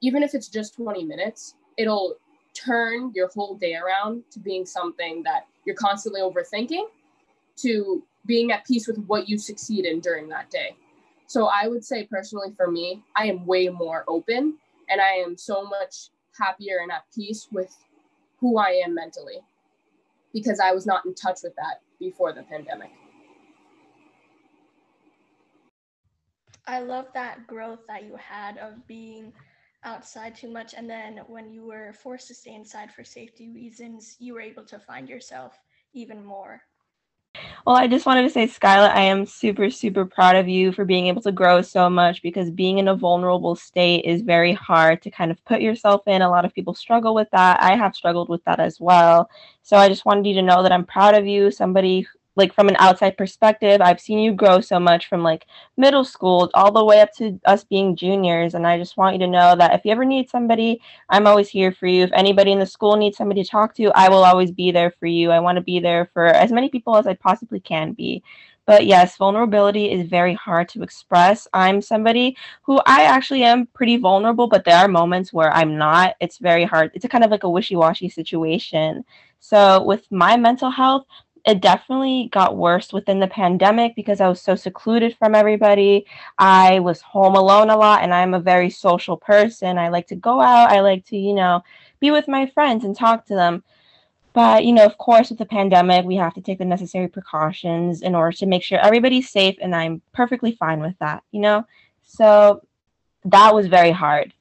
even 0.03 0.23
if 0.23 0.35
it's 0.35 0.49
just 0.49 0.75
20 0.77 1.05
minutes, 1.05 1.55
it'll 1.77 2.17
turn 2.55 3.13
your 3.15 3.29
whole 3.29 3.57
day 3.57 3.75
around 3.75 4.23
to 4.31 4.39
being 4.39 4.65
something 4.65 5.23
that 5.25 5.47
you're 5.65 5.77
constantly 5.77 6.21
overthinking 6.21 6.85
to 7.57 8.03
being 8.27 8.53
at 8.53 8.67
peace 8.67 8.87
with 8.87 8.99
what 9.07 9.29
you 9.29 9.39
succeed 9.39 9.85
in 9.85 10.01
during 10.01 10.29
that 10.29 10.51
day. 10.51 10.77
So 11.27 11.47
I 11.47 11.69
would 11.69 11.85
say 11.85 12.05
personally 12.05 12.53
for 12.57 12.71
me, 12.71 13.03
I 13.17 13.27
am 13.27 13.47
way 13.47 13.69
more 13.69 14.05
open 14.09 14.55
and 14.89 15.01
I 15.01 15.15
am 15.15 15.37
so 15.37 15.65
much 15.65 16.11
happier 16.39 16.79
and 16.83 16.93
at 16.93 17.05
peace 17.15 17.49
with 17.51 17.77
who 18.41 18.59
I 18.59 18.81
am 18.85 18.95
mentally 18.95 19.41
because 20.33 20.61
I 20.61 20.73
was 20.73 20.87
not 20.87 21.07
in 21.07 21.15
touch 21.15 21.41
with 21.43 21.55
that 21.57 21.81
before 22.05 22.35
the 22.35 22.43
pandemic. 22.43 22.91
I 26.67 26.81
love 26.81 27.07
that 27.15 27.47
growth 27.47 27.87
that 27.89 28.05
you 28.05 28.17
had 28.17 28.59
of 28.59 28.87
being 28.87 29.33
outside 29.85 30.35
too 30.35 30.51
much. 30.51 30.75
And 30.75 30.89
then 30.89 31.21
when 31.27 31.51
you 31.51 31.67
were 31.67 31.93
forced 31.93 32.29
to 32.29 32.35
stay 32.35 32.55
inside 32.55 32.93
for 32.93 33.05
safety 33.05 33.51
reasons, 33.51 34.17
you 34.19 34.35
were 34.35 34.41
able 34.41 34.65
to 34.67 34.79
find 34.79 35.09
yourself 35.09 35.59
even 35.95 36.25
more. 36.25 36.63
Well, 37.67 37.77
I 37.77 37.87
just 37.87 38.05
wanted 38.05 38.23
to 38.23 38.31
say, 38.31 38.47
Skyla, 38.47 38.91
I 38.91 39.01
am 39.01 39.25
super, 39.25 39.71
super 39.71 40.05
proud 40.05 40.37
of 40.37 40.47
you 40.47 40.71
for 40.71 40.85
being 40.85 41.07
able 41.07 41.23
to 41.23 41.33
grow 41.33 41.63
so 41.63 41.89
much 41.89 42.21
because 42.23 42.51
being 42.51 42.79
in 42.79 42.89
a 42.89 42.95
vulnerable 42.95 43.57
state 43.57 44.05
is 44.05 44.21
very 44.21 44.53
hard 44.53 45.01
to 45.03 45.11
kind 45.11 45.31
of 45.31 45.43
put 45.47 45.63
yourself 45.63 46.03
in. 46.07 46.21
A 46.21 46.29
lot 46.29 46.45
of 46.45 46.53
people 46.55 46.75
struggle 46.75 47.15
with 47.15 47.29
that. 47.33 47.63
I 47.63 47.75
have 47.75 47.97
struggled 47.97 48.29
with 48.29 48.45
that 48.45 48.61
as 48.61 48.81
well. 48.81 49.31
So 49.63 49.79
I 49.79 49.89
just 49.89 50.05
wanted 50.05 50.27
you 50.27 50.35
to 50.35 50.43
know 50.43 50.63
that 50.63 50.73
I'm 50.73 50.85
proud 50.85 51.15
of 51.15 51.27
you, 51.27 51.51
somebody 51.51 52.07
like 52.37 52.55
from 52.55 52.69
an 52.69 52.77
outside 52.79 53.17
perspective, 53.17 53.81
I've 53.81 54.01
seen 54.01 54.19
you 54.19 54.33
grow 54.33 54.61
so 54.61 54.81
much 54.81 55.09
from 55.09 55.23
like 55.23 55.47
middle 55.77 56.05
school 56.05 56.51
all 56.55 56.73
the 56.73 56.85
way 56.85 57.01
up 57.01 57.13
to 57.15 57.41
us 57.45 57.65
being 57.65 57.97
juniors. 57.97 58.55
And 58.55 58.67
I 58.67 58.79
just 58.79 58.97
want 58.97 59.15
you 59.15 59.21
to 59.21 59.31
know 59.31 59.55
that 59.57 59.75
if 59.75 59.85
you 59.85 59.93
ever 59.93 60.05
need 60.05 60.29
somebody, 60.29 60.81
I'm 61.09 61.27
always 61.27 61.49
here 61.49 61.73
for 61.73 61.87
you. 61.87 62.03
If 62.03 62.13
anybody 62.13 62.53
in 62.53 62.59
the 62.59 62.67
school 62.67 62.97
needs 62.97 63.17
somebody 63.17 63.45
to 63.45 63.49
talk 63.49 63.75
to, 63.77 63.93
I 63.95 64.09
will 64.09 64.25
always 64.25 64.51
be 64.51 64.73
there 64.73 64.91
for 64.91 65.07
you. 65.07 65.31
I 65.31 65.41
want 65.41 65.57
to 65.57 65.63
be 65.63 65.79
there 65.79 66.11
for 66.13 66.27
as 66.27 66.51
many 66.51 66.69
people 66.69 66.97
as 66.97 67.07
I 67.07 67.15
possibly 67.15 67.61
can 67.61 67.93
be. 67.93 68.23
But 68.67 68.87
yes, 68.87 69.17
vulnerability 69.19 69.91
is 69.91 70.09
very 70.09 70.35
hard 70.35 70.71
to 70.71 70.83
express. 70.83 71.47
I'm 71.53 71.83
somebody 71.83 72.37
who 72.63 72.81
I 72.87 73.03
actually 73.03 73.45
am 73.45 73.67
pretty 73.67 73.99
vulnerable, 73.99 74.49
but 74.49 74.65
there 74.65 74.79
are 74.79 74.89
moments 74.89 75.33
where 75.35 75.53
I'm 75.53 75.77
not. 75.77 76.15
It's 76.21 76.39
very 76.39 76.65
hard. 76.65 76.91
It's 76.95 77.05
a 77.05 77.09
kind 77.09 77.25
of 77.25 77.31
like 77.31 77.43
a 77.43 77.51
wishy 77.51 77.77
washy 77.77 78.09
situation. 78.09 79.05
So, 79.39 79.83
with 79.83 80.11
my 80.11 80.39
mental 80.39 80.71
health, 80.71 81.05
it 81.45 81.61
definitely 81.61 82.31
got 82.33 82.57
worse 82.57 82.93
within 82.93 83.21
the 83.21 83.27
pandemic 83.27 83.95
because 83.95 84.21
I 84.21 84.29
was 84.29 84.41
so 84.41 84.55
secluded 84.55 85.17
from 85.19 85.35
everybody. 85.35 86.07
I 86.39 86.81
was 86.81 87.03
home 87.03 87.37
alone 87.37 87.69
a 87.69 87.77
lot, 87.77 88.03
and 88.03 88.15
I'm 88.15 88.33
a 88.33 88.41
very 88.41 88.71
social 88.71 89.17
person. 89.17 89.77
I 89.77 89.89
like 89.89 90.07
to 90.09 90.17
go 90.17 90.41
out, 90.41 90.71
I 90.71 90.81
like 90.81 91.05
to, 91.07 91.17
you 91.17 91.35
know, 91.35 91.63
be 92.01 92.11
with 92.11 92.29
my 92.29 92.47
friends 92.47 92.85
and 92.85 92.97
talk 92.97 93.27
to 93.27 93.35
them. 93.35 93.63
But, 94.33 94.65
you 94.65 94.73
know, 94.73 94.85
of 94.85 94.99
course, 94.99 95.29
with 95.29 95.39
the 95.39 95.47
pandemic, 95.47 96.05
we 96.05 96.17
have 96.17 96.35
to 96.35 96.41
take 96.41 96.59
the 96.59 96.65
necessary 96.65 97.09
precautions 97.09 98.03
in 98.03 98.15
order 98.15 98.37
to 98.39 98.47
make 98.47 98.63
sure 98.63 98.79
everybody's 98.79 99.31
safe, 99.31 99.57
and 99.61 99.77
I'm 99.77 100.03
perfectly 100.13 100.53
fine 100.53 100.81
with 100.81 100.99
that, 100.99 101.23
you 101.31 101.41
know? 101.41 101.67
So 102.03 102.63
that 103.27 103.55
was 103.55 103.69
very 103.69 103.93
hard 103.93 104.33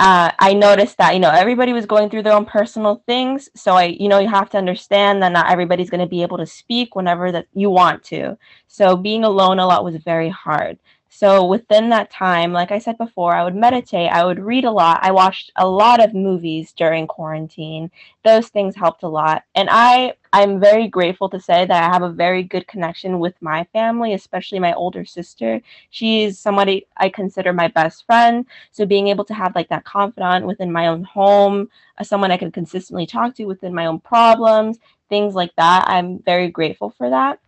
uh, 0.00 0.32
I 0.38 0.54
noticed 0.54 0.96
that 0.96 1.12
you 1.12 1.20
know 1.20 1.30
everybody 1.30 1.74
was 1.74 1.84
going 1.84 2.08
through 2.08 2.22
their 2.22 2.32
own 2.32 2.46
personal 2.46 3.02
things. 3.06 3.50
So 3.54 3.74
I, 3.74 3.84
you 3.84 4.08
know, 4.08 4.18
you 4.18 4.28
have 4.28 4.48
to 4.50 4.58
understand 4.58 5.22
that 5.22 5.32
not 5.32 5.50
everybody's 5.50 5.90
going 5.90 6.00
to 6.00 6.06
be 6.06 6.22
able 6.22 6.38
to 6.38 6.46
speak 6.46 6.96
whenever 6.96 7.30
that 7.30 7.46
you 7.52 7.68
want 7.68 8.02
to. 8.04 8.38
So 8.66 8.96
being 8.96 9.24
alone 9.24 9.58
a 9.58 9.66
lot 9.66 9.84
was 9.84 9.96
very 9.96 10.30
hard. 10.30 10.78
So 11.10 11.44
within 11.44 11.90
that 11.90 12.10
time, 12.10 12.52
like 12.52 12.70
I 12.70 12.78
said 12.78 12.96
before, 12.96 13.34
I 13.34 13.44
would 13.44 13.54
meditate, 13.54 14.10
I 14.10 14.24
would 14.24 14.38
read 14.38 14.64
a 14.64 14.70
lot. 14.70 15.00
I 15.02 15.10
watched 15.10 15.52
a 15.56 15.68
lot 15.68 16.02
of 16.02 16.14
movies 16.14 16.72
during 16.72 17.06
quarantine. 17.06 17.90
Those 18.24 18.48
things 18.48 18.76
helped 18.76 19.02
a 19.02 19.08
lot. 19.08 19.44
And 19.54 19.68
I 19.70 20.14
I'm 20.32 20.60
very 20.60 20.86
grateful 20.86 21.28
to 21.30 21.40
say 21.40 21.66
that 21.66 21.82
I 21.82 21.92
have 21.92 22.02
a 22.02 22.08
very 22.08 22.44
good 22.44 22.66
connection 22.68 23.18
with 23.18 23.34
my 23.42 23.64
family, 23.72 24.14
especially 24.14 24.60
my 24.60 24.72
older 24.74 25.04
sister. 25.04 25.60
She's 25.90 26.38
somebody 26.38 26.86
I 26.96 27.08
consider 27.08 27.52
my 27.52 27.66
best 27.68 28.06
friend. 28.06 28.46
So 28.70 28.86
being 28.86 29.08
able 29.08 29.24
to 29.24 29.34
have 29.34 29.56
like 29.56 29.68
that 29.70 29.84
confidant 29.84 30.46
within 30.46 30.70
my 30.70 30.86
own 30.86 31.02
home, 31.02 31.68
uh, 31.98 32.04
someone 32.04 32.30
I 32.30 32.36
can 32.36 32.52
consistently 32.52 33.06
talk 33.06 33.34
to 33.36 33.44
within 33.44 33.74
my 33.74 33.86
own 33.86 33.98
problems, 33.98 34.78
things 35.08 35.34
like 35.34 35.54
that, 35.56 35.88
I'm 35.88 36.20
very 36.20 36.48
grateful 36.48 36.90
for 36.90 37.10
that. 37.10 37.40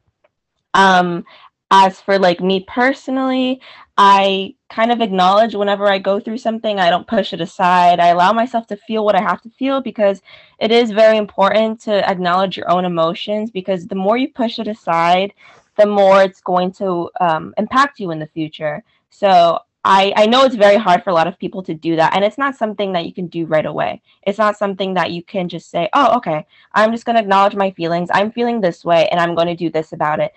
Um, 0.74 1.24
as 1.72 2.02
for 2.02 2.18
like 2.18 2.40
me 2.42 2.64
personally, 2.68 3.58
I 3.96 4.54
kind 4.68 4.92
of 4.92 5.00
acknowledge 5.00 5.54
whenever 5.54 5.88
I 5.88 5.98
go 5.98 6.20
through 6.20 6.36
something, 6.36 6.78
I 6.78 6.90
don't 6.90 7.06
push 7.06 7.32
it 7.32 7.40
aside. 7.40 7.98
I 7.98 8.08
allow 8.08 8.34
myself 8.34 8.66
to 8.66 8.76
feel 8.76 9.06
what 9.06 9.14
I 9.14 9.22
have 9.22 9.40
to 9.42 9.50
feel 9.50 9.80
because 9.80 10.20
it 10.58 10.70
is 10.70 10.90
very 10.90 11.16
important 11.16 11.80
to 11.82 12.08
acknowledge 12.08 12.58
your 12.58 12.70
own 12.70 12.84
emotions 12.84 13.50
because 13.50 13.86
the 13.86 13.94
more 13.94 14.18
you 14.18 14.28
push 14.28 14.58
it 14.58 14.68
aside, 14.68 15.32
the 15.78 15.86
more 15.86 16.22
it's 16.22 16.42
going 16.42 16.72
to 16.72 17.08
um, 17.22 17.54
impact 17.56 17.98
you 17.98 18.10
in 18.10 18.18
the 18.18 18.26
future. 18.26 18.84
So 19.08 19.58
I, 19.82 20.12
I 20.14 20.26
know 20.26 20.44
it's 20.44 20.54
very 20.54 20.76
hard 20.76 21.02
for 21.02 21.08
a 21.08 21.14
lot 21.14 21.26
of 21.26 21.38
people 21.38 21.62
to 21.62 21.72
do 21.72 21.96
that. 21.96 22.14
And 22.14 22.22
it's 22.22 22.38
not 22.38 22.54
something 22.54 22.92
that 22.92 23.06
you 23.06 23.14
can 23.14 23.28
do 23.28 23.46
right 23.46 23.64
away. 23.64 24.02
It's 24.26 24.38
not 24.38 24.58
something 24.58 24.92
that 24.94 25.10
you 25.10 25.22
can 25.22 25.48
just 25.48 25.70
say, 25.70 25.88
oh, 25.94 26.18
okay, 26.18 26.46
I'm 26.74 26.92
just 26.92 27.06
going 27.06 27.16
to 27.16 27.22
acknowledge 27.22 27.56
my 27.56 27.70
feelings. 27.70 28.10
I'm 28.12 28.30
feeling 28.30 28.60
this 28.60 28.84
way 28.84 29.08
and 29.08 29.18
I'm 29.18 29.34
going 29.34 29.48
to 29.48 29.56
do 29.56 29.70
this 29.70 29.94
about 29.94 30.20
it 30.20 30.32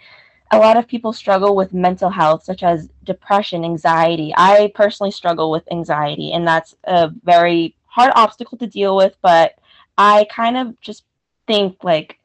a 0.56 0.60
lot 0.60 0.78
of 0.78 0.88
people 0.88 1.14
struggle 1.14 1.56
with 1.56 1.74
mental 1.74 2.10
health, 2.10 2.44
such 2.44 2.64
as 2.64 2.90
depression, 3.04 3.64
anxiety. 3.64 4.34
I 4.36 4.72
personally 4.74 5.12
struggle 5.12 5.52
with 5.52 5.72
anxiety, 5.72 6.32
and 6.32 6.48
that's 6.48 6.76
a 6.86 7.10
very 7.24 7.76
hard 7.86 8.12
obstacle 8.16 8.58
to 8.60 8.68
deal 8.68 8.96
with. 8.96 9.16
But 9.22 9.56
I 9.98 10.26
kind 10.30 10.58
of 10.58 10.80
just 10.82 11.04
think 11.48 11.84
like 11.84 12.20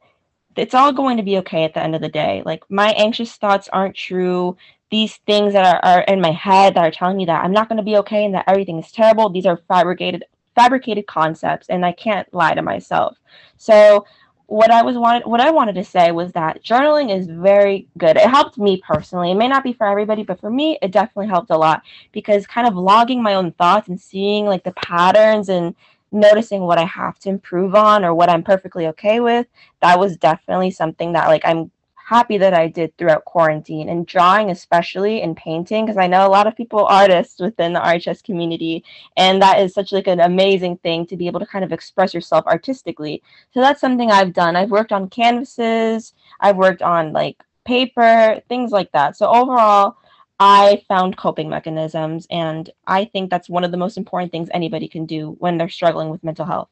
it's 0.55 0.73
all 0.73 0.91
going 0.91 1.17
to 1.17 1.23
be 1.23 1.37
okay 1.37 1.63
at 1.63 1.73
the 1.73 1.83
end 1.83 1.95
of 1.95 2.01
the 2.01 2.09
day. 2.09 2.43
Like 2.45 2.63
my 2.69 2.91
anxious 2.91 3.35
thoughts 3.35 3.69
aren't 3.71 3.95
true. 3.95 4.57
These 4.89 5.17
things 5.25 5.53
that 5.53 5.65
are, 5.65 5.99
are 5.99 6.01
in 6.01 6.19
my 6.19 6.31
head 6.31 6.75
that 6.75 6.83
are 6.83 6.91
telling 6.91 7.17
me 7.17 7.25
that 7.25 7.43
I'm 7.43 7.53
not 7.53 7.69
going 7.69 7.77
to 7.77 7.83
be 7.83 7.97
okay 7.97 8.25
and 8.25 8.33
that 8.35 8.45
everything 8.47 8.79
is 8.79 8.91
terrible, 8.91 9.29
these 9.29 9.45
are 9.45 9.57
fabricated 9.67 10.25
fabricated 10.53 11.07
concepts 11.07 11.69
and 11.69 11.85
I 11.85 11.93
can't 11.93 12.31
lie 12.33 12.53
to 12.53 12.61
myself. 12.61 13.17
So 13.55 14.05
what 14.51 14.69
I 14.69 14.81
was 14.81 14.97
wanted 14.97 15.25
what 15.25 15.39
I 15.39 15.49
wanted 15.49 15.75
to 15.75 15.83
say 15.85 16.11
was 16.11 16.33
that 16.33 16.61
journaling 16.61 17.09
is 17.17 17.25
very 17.25 17.87
good. 17.97 18.17
It 18.17 18.29
helped 18.29 18.57
me 18.57 18.83
personally. 18.85 19.31
It 19.31 19.35
may 19.35 19.47
not 19.47 19.63
be 19.63 19.71
for 19.71 19.87
everybody, 19.87 20.23
but 20.23 20.41
for 20.41 20.49
me, 20.49 20.77
it 20.81 20.91
definitely 20.91 21.27
helped 21.27 21.51
a 21.51 21.57
lot 21.57 21.83
because 22.11 22.45
kind 22.45 22.67
of 22.67 22.75
logging 22.75 23.23
my 23.23 23.35
own 23.35 23.53
thoughts 23.53 23.87
and 23.87 23.99
seeing 23.99 24.45
like 24.45 24.65
the 24.65 24.73
patterns 24.73 25.47
and 25.47 25.73
noticing 26.11 26.63
what 26.63 26.77
I 26.77 26.83
have 26.83 27.17
to 27.19 27.29
improve 27.29 27.75
on 27.75 28.03
or 28.03 28.13
what 28.13 28.29
I'm 28.29 28.43
perfectly 28.43 28.87
okay 28.87 29.21
with, 29.21 29.47
that 29.81 29.97
was 29.97 30.17
definitely 30.17 30.71
something 30.71 31.13
that 31.13 31.29
like 31.29 31.43
I'm 31.45 31.71
happy 32.11 32.37
that 32.37 32.53
I 32.53 32.67
did 32.67 32.97
throughout 32.97 33.23
quarantine 33.23 33.87
and 33.87 34.05
drawing, 34.05 34.51
especially 34.51 35.21
in 35.21 35.33
painting, 35.33 35.85
because 35.85 35.95
I 35.95 36.07
know 36.07 36.27
a 36.27 36.35
lot 36.37 36.45
of 36.45 36.57
people 36.57 36.85
artists 36.85 37.39
within 37.39 37.71
the 37.71 37.79
RHS 37.79 38.21
community, 38.21 38.83
and 39.15 39.41
that 39.41 39.61
is 39.61 39.73
such 39.73 39.93
like 39.93 40.07
an 40.07 40.19
amazing 40.19 40.75
thing 40.83 41.05
to 41.07 41.15
be 41.15 41.27
able 41.27 41.39
to 41.39 41.45
kind 41.45 41.63
of 41.63 41.71
express 41.71 42.13
yourself 42.13 42.45
artistically. 42.47 43.23
So 43.53 43.61
that's 43.61 43.79
something 43.79 44.11
I've 44.11 44.33
done. 44.33 44.57
I've 44.57 44.71
worked 44.71 44.91
on 44.91 45.09
canvases, 45.09 46.13
I've 46.41 46.57
worked 46.57 46.81
on 46.81 47.13
like 47.13 47.37
paper, 47.63 48.41
things 48.49 48.73
like 48.73 48.91
that. 48.91 49.15
So 49.15 49.27
overall, 49.27 49.95
I 50.37 50.83
found 50.89 51.15
coping 51.15 51.47
mechanisms, 51.47 52.27
and 52.29 52.69
I 52.87 53.05
think 53.05 53.29
that's 53.29 53.47
one 53.47 53.63
of 53.63 53.71
the 53.71 53.77
most 53.77 53.95
important 53.95 54.33
things 54.33 54.49
anybody 54.51 54.89
can 54.89 55.05
do 55.05 55.37
when 55.39 55.57
they're 55.57 55.69
struggling 55.69 56.09
with 56.09 56.25
mental 56.25 56.45
health. 56.45 56.67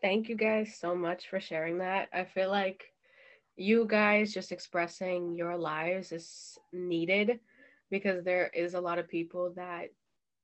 Thank 0.00 0.28
you 0.28 0.34
guys 0.34 0.74
so 0.74 0.96
much 0.96 1.28
for 1.28 1.38
sharing 1.38 1.78
that. 1.78 2.08
I 2.12 2.24
feel 2.24 2.50
like 2.50 2.92
you 3.58 3.86
guys 3.86 4.32
just 4.32 4.52
expressing 4.52 5.34
your 5.34 5.56
lives 5.56 6.12
is 6.12 6.56
needed 6.72 7.40
because 7.90 8.24
there 8.24 8.50
is 8.54 8.74
a 8.74 8.80
lot 8.80 8.98
of 8.98 9.08
people 9.08 9.52
that 9.56 9.88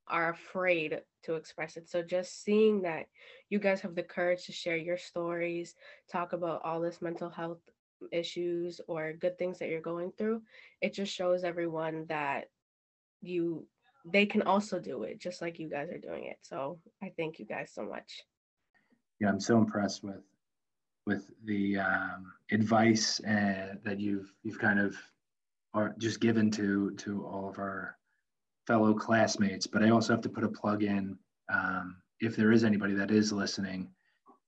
are 0.09 0.30
afraid 0.30 1.00
to 1.23 1.35
express 1.35 1.76
it. 1.76 1.88
So 1.88 2.02
just 2.02 2.42
seeing 2.42 2.83
that 2.83 3.06
you 3.49 3.61
guys 3.61 3.80
have 3.80 3.94
the 3.94 4.02
courage 4.02 4.44
to 4.47 4.52
share 4.52 4.76
your 4.76 4.99
stories, 4.99 5.76
talk 6.11 6.33
about 6.33 6.62
all 6.64 6.80
this 6.80 7.00
mental 7.00 7.30
health 7.30 7.61
issues 8.11 8.80
or 8.88 9.12
good 9.12 9.38
things 9.38 9.61
that 9.61 9.68
you're 9.68 9.80
going 9.80 10.12
through, 10.18 10.42
it 10.80 10.92
just 10.92 11.14
shows 11.14 11.44
everyone 11.44 12.06
that 12.09 12.47
you 13.23 13.66
they 14.06 14.26
can 14.26 14.42
also 14.42 14.78
do 14.78 15.04
it 15.04 15.18
just 15.18 15.40
like 15.40 15.59
you 15.59 15.71
guys 15.71 15.88
are 15.88 15.99
doing 15.99 16.25
it. 16.25 16.37
So 16.42 16.78
I 17.02 17.12
thank 17.16 17.38
you 17.38 17.47
guys 17.47 17.71
so 17.73 17.85
much. 17.85 18.21
Yeah, 19.21 19.28
I'm 19.28 19.40
so 19.40 19.56
impressed 19.56 20.04
with 20.04 20.21
with 21.07 21.31
the 21.45 21.79
um, 21.79 22.33
advice 22.51 23.21
uh, 23.21 23.75
that 23.85 24.01
you've 24.01 24.33
you've 24.43 24.59
kind 24.59 24.81
of 24.81 24.97
are 25.75 25.95
just 25.99 26.21
given 26.21 26.51
to 26.53 26.93
to 26.93 27.25
all 27.27 27.49
of 27.49 27.59
our 27.59 27.97
fellow 28.67 28.95
classmates. 28.95 29.67
But 29.67 29.83
I 29.83 29.91
also 29.91 30.13
have 30.13 30.23
to 30.23 30.29
put 30.29 30.45
a 30.45 30.49
plug 30.49 30.83
in 30.83 31.19
um, 31.53 31.97
if 32.21 32.37
there 32.37 32.53
is 32.53 32.65
anybody 32.65 32.95
that 32.95 33.11
is 33.11 33.33
listening 33.33 33.89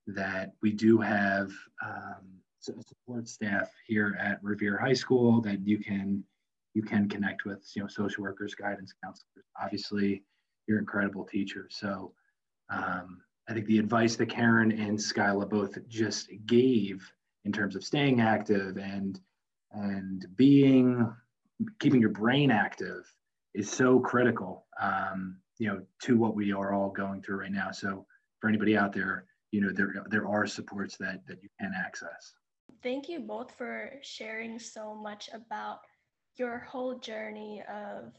that 0.07 0.53
we 0.61 0.71
do 0.71 0.97
have 0.99 1.51
um, 1.85 2.41
support 2.59 3.27
staff 3.27 3.69
here 3.85 4.17
at 4.19 4.39
Revere 4.41 4.77
High 4.77 4.93
School 4.93 5.41
that 5.41 5.65
you 5.65 5.77
can 5.77 6.23
you 6.73 6.81
can 6.81 7.09
connect 7.09 7.45
with. 7.45 7.69
You 7.75 7.83
know, 7.83 7.87
social 7.87 8.23
workers, 8.23 8.55
guidance 8.55 8.93
counselors. 9.03 9.45
Obviously, 9.61 10.23
you're 10.67 10.79
incredible 10.79 11.25
teachers. 11.25 11.75
So 11.79 12.13
um, 12.69 13.21
I 13.47 13.53
think 13.53 13.65
the 13.65 13.79
advice 13.79 14.15
that 14.17 14.29
Karen 14.29 14.71
and 14.71 14.97
Skyla 14.97 15.49
both 15.49 15.77
just 15.87 16.29
gave 16.45 17.09
in 17.45 17.51
terms 17.51 17.75
of 17.75 17.83
staying 17.83 18.19
active 18.21 18.77
and 18.77 19.19
and 19.71 20.25
being 20.35 21.13
keeping 21.79 22.01
your 22.01 22.11
brain 22.11 22.51
active 22.51 23.05
is 23.53 23.69
so 23.69 23.99
critical 23.99 24.65
um, 24.81 25.37
you 25.57 25.67
know 25.67 25.81
to 26.03 26.17
what 26.17 26.35
we 26.35 26.51
are 26.51 26.73
all 26.73 26.89
going 26.89 27.21
through 27.21 27.37
right 27.37 27.51
now. 27.51 27.71
So 27.71 28.05
for 28.39 28.49
anybody 28.49 28.75
out 28.77 28.93
there 28.93 29.25
you 29.51 29.61
know 29.61 29.71
there 29.71 30.05
there 30.09 30.27
are 30.27 30.45
supports 30.45 30.97
that 30.97 31.25
that 31.27 31.41
you 31.41 31.49
can 31.59 31.71
access. 31.75 32.33
Thank 32.83 33.07
you 33.07 33.19
both 33.19 33.51
for 33.57 33.93
sharing 34.01 34.59
so 34.59 34.93
much 34.93 35.29
about 35.33 35.79
your 36.35 36.59
whole 36.59 36.99
journey 36.99 37.63
of 37.69 38.13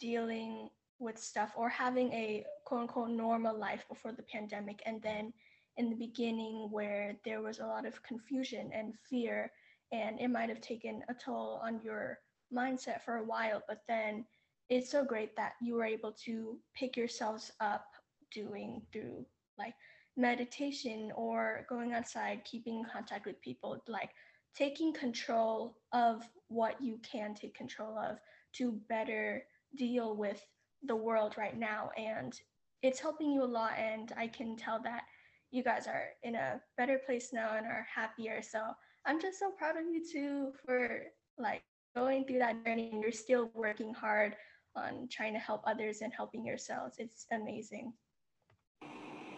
dealing 0.00 0.70
with 0.98 1.18
stuff 1.18 1.52
or 1.56 1.68
having 1.68 2.12
a 2.12 2.44
quote 2.64 2.82
unquote 2.82 3.10
normal 3.10 3.56
life 3.56 3.84
before 3.88 4.12
the 4.12 4.22
pandemic. 4.22 4.82
And 4.86 5.02
then 5.02 5.32
in 5.76 5.90
the 5.90 5.96
beginning 5.96 6.68
where 6.70 7.16
there 7.24 7.42
was 7.42 7.58
a 7.58 7.66
lot 7.66 7.86
of 7.86 8.02
confusion 8.02 8.70
and 8.72 8.94
fear 9.10 9.50
and 9.92 10.20
it 10.20 10.28
might 10.28 10.48
have 10.48 10.60
taken 10.60 11.02
a 11.08 11.14
toll 11.14 11.60
on 11.62 11.80
your 11.82 12.18
mindset 12.52 13.02
for 13.02 13.16
a 13.16 13.24
while, 13.24 13.62
but 13.68 13.82
then 13.88 14.24
it's 14.68 14.90
so 14.90 15.04
great 15.04 15.36
that 15.36 15.52
you 15.60 15.74
were 15.74 15.84
able 15.84 16.12
to 16.24 16.58
pick 16.74 16.96
yourselves 16.96 17.52
up 17.60 17.86
doing 18.32 18.82
through 18.92 19.24
like 19.58 19.74
meditation 20.16 21.12
or 21.16 21.66
going 21.68 21.92
outside, 21.92 22.44
keeping 22.44 22.78
in 22.78 22.84
contact 22.90 23.26
with 23.26 23.40
people, 23.40 23.82
like 23.88 24.10
taking 24.56 24.92
control 24.92 25.76
of 25.92 26.22
what 26.48 26.80
you 26.80 26.98
can 27.02 27.34
take 27.34 27.54
control 27.54 27.98
of 27.98 28.18
to 28.52 28.78
better 28.88 29.44
deal 29.76 30.16
with 30.16 30.40
the 30.86 30.96
world 30.96 31.34
right 31.36 31.58
now. 31.58 31.90
And 31.96 32.38
it's 32.82 33.00
helping 33.00 33.30
you 33.30 33.42
a 33.42 33.46
lot. 33.46 33.72
And 33.78 34.12
I 34.16 34.26
can 34.26 34.56
tell 34.56 34.80
that 34.82 35.02
you 35.50 35.62
guys 35.62 35.86
are 35.86 36.08
in 36.22 36.34
a 36.34 36.60
better 36.76 37.00
place 37.04 37.30
now 37.32 37.56
and 37.56 37.66
are 37.66 37.86
happier. 37.94 38.42
So 38.42 38.60
I'm 39.06 39.20
just 39.20 39.38
so 39.38 39.50
proud 39.50 39.76
of 39.76 39.84
you 39.84 40.02
too 40.04 40.52
for 40.64 41.02
like 41.38 41.62
going 41.94 42.24
through 42.24 42.40
that 42.40 42.64
journey 42.64 42.90
and 42.92 43.02
you're 43.02 43.12
still 43.12 43.50
working 43.54 43.94
hard 43.94 44.34
on 44.76 45.08
trying 45.10 45.32
to 45.32 45.38
help 45.38 45.62
others 45.66 46.00
and 46.00 46.12
helping 46.12 46.44
yourselves. 46.44 46.96
It's 46.98 47.26
amazing. 47.32 47.92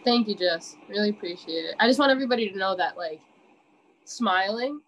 Thank 0.03 0.27
you, 0.27 0.35
Jess. 0.35 0.75
Really 0.89 1.09
appreciate 1.09 1.65
it. 1.65 1.75
I 1.79 1.87
just 1.87 1.99
want 1.99 2.11
everybody 2.11 2.49
to 2.49 2.57
know 2.57 2.75
that 2.75 2.97
like 2.97 3.19
smiling 4.05 4.79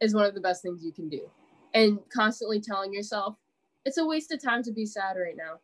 is 0.00 0.14
one 0.14 0.24
of 0.24 0.34
the 0.34 0.40
best 0.40 0.62
things 0.62 0.84
you 0.84 0.92
can 0.92 1.08
do. 1.08 1.28
And 1.74 1.98
constantly 2.08 2.60
telling 2.60 2.92
yourself, 2.92 3.36
it's 3.84 3.98
a 3.98 4.06
waste 4.06 4.32
of 4.32 4.42
time 4.42 4.62
to 4.62 4.72
be 4.72 4.86
sad 4.86 5.16
right 5.16 5.36
now. 5.36 5.58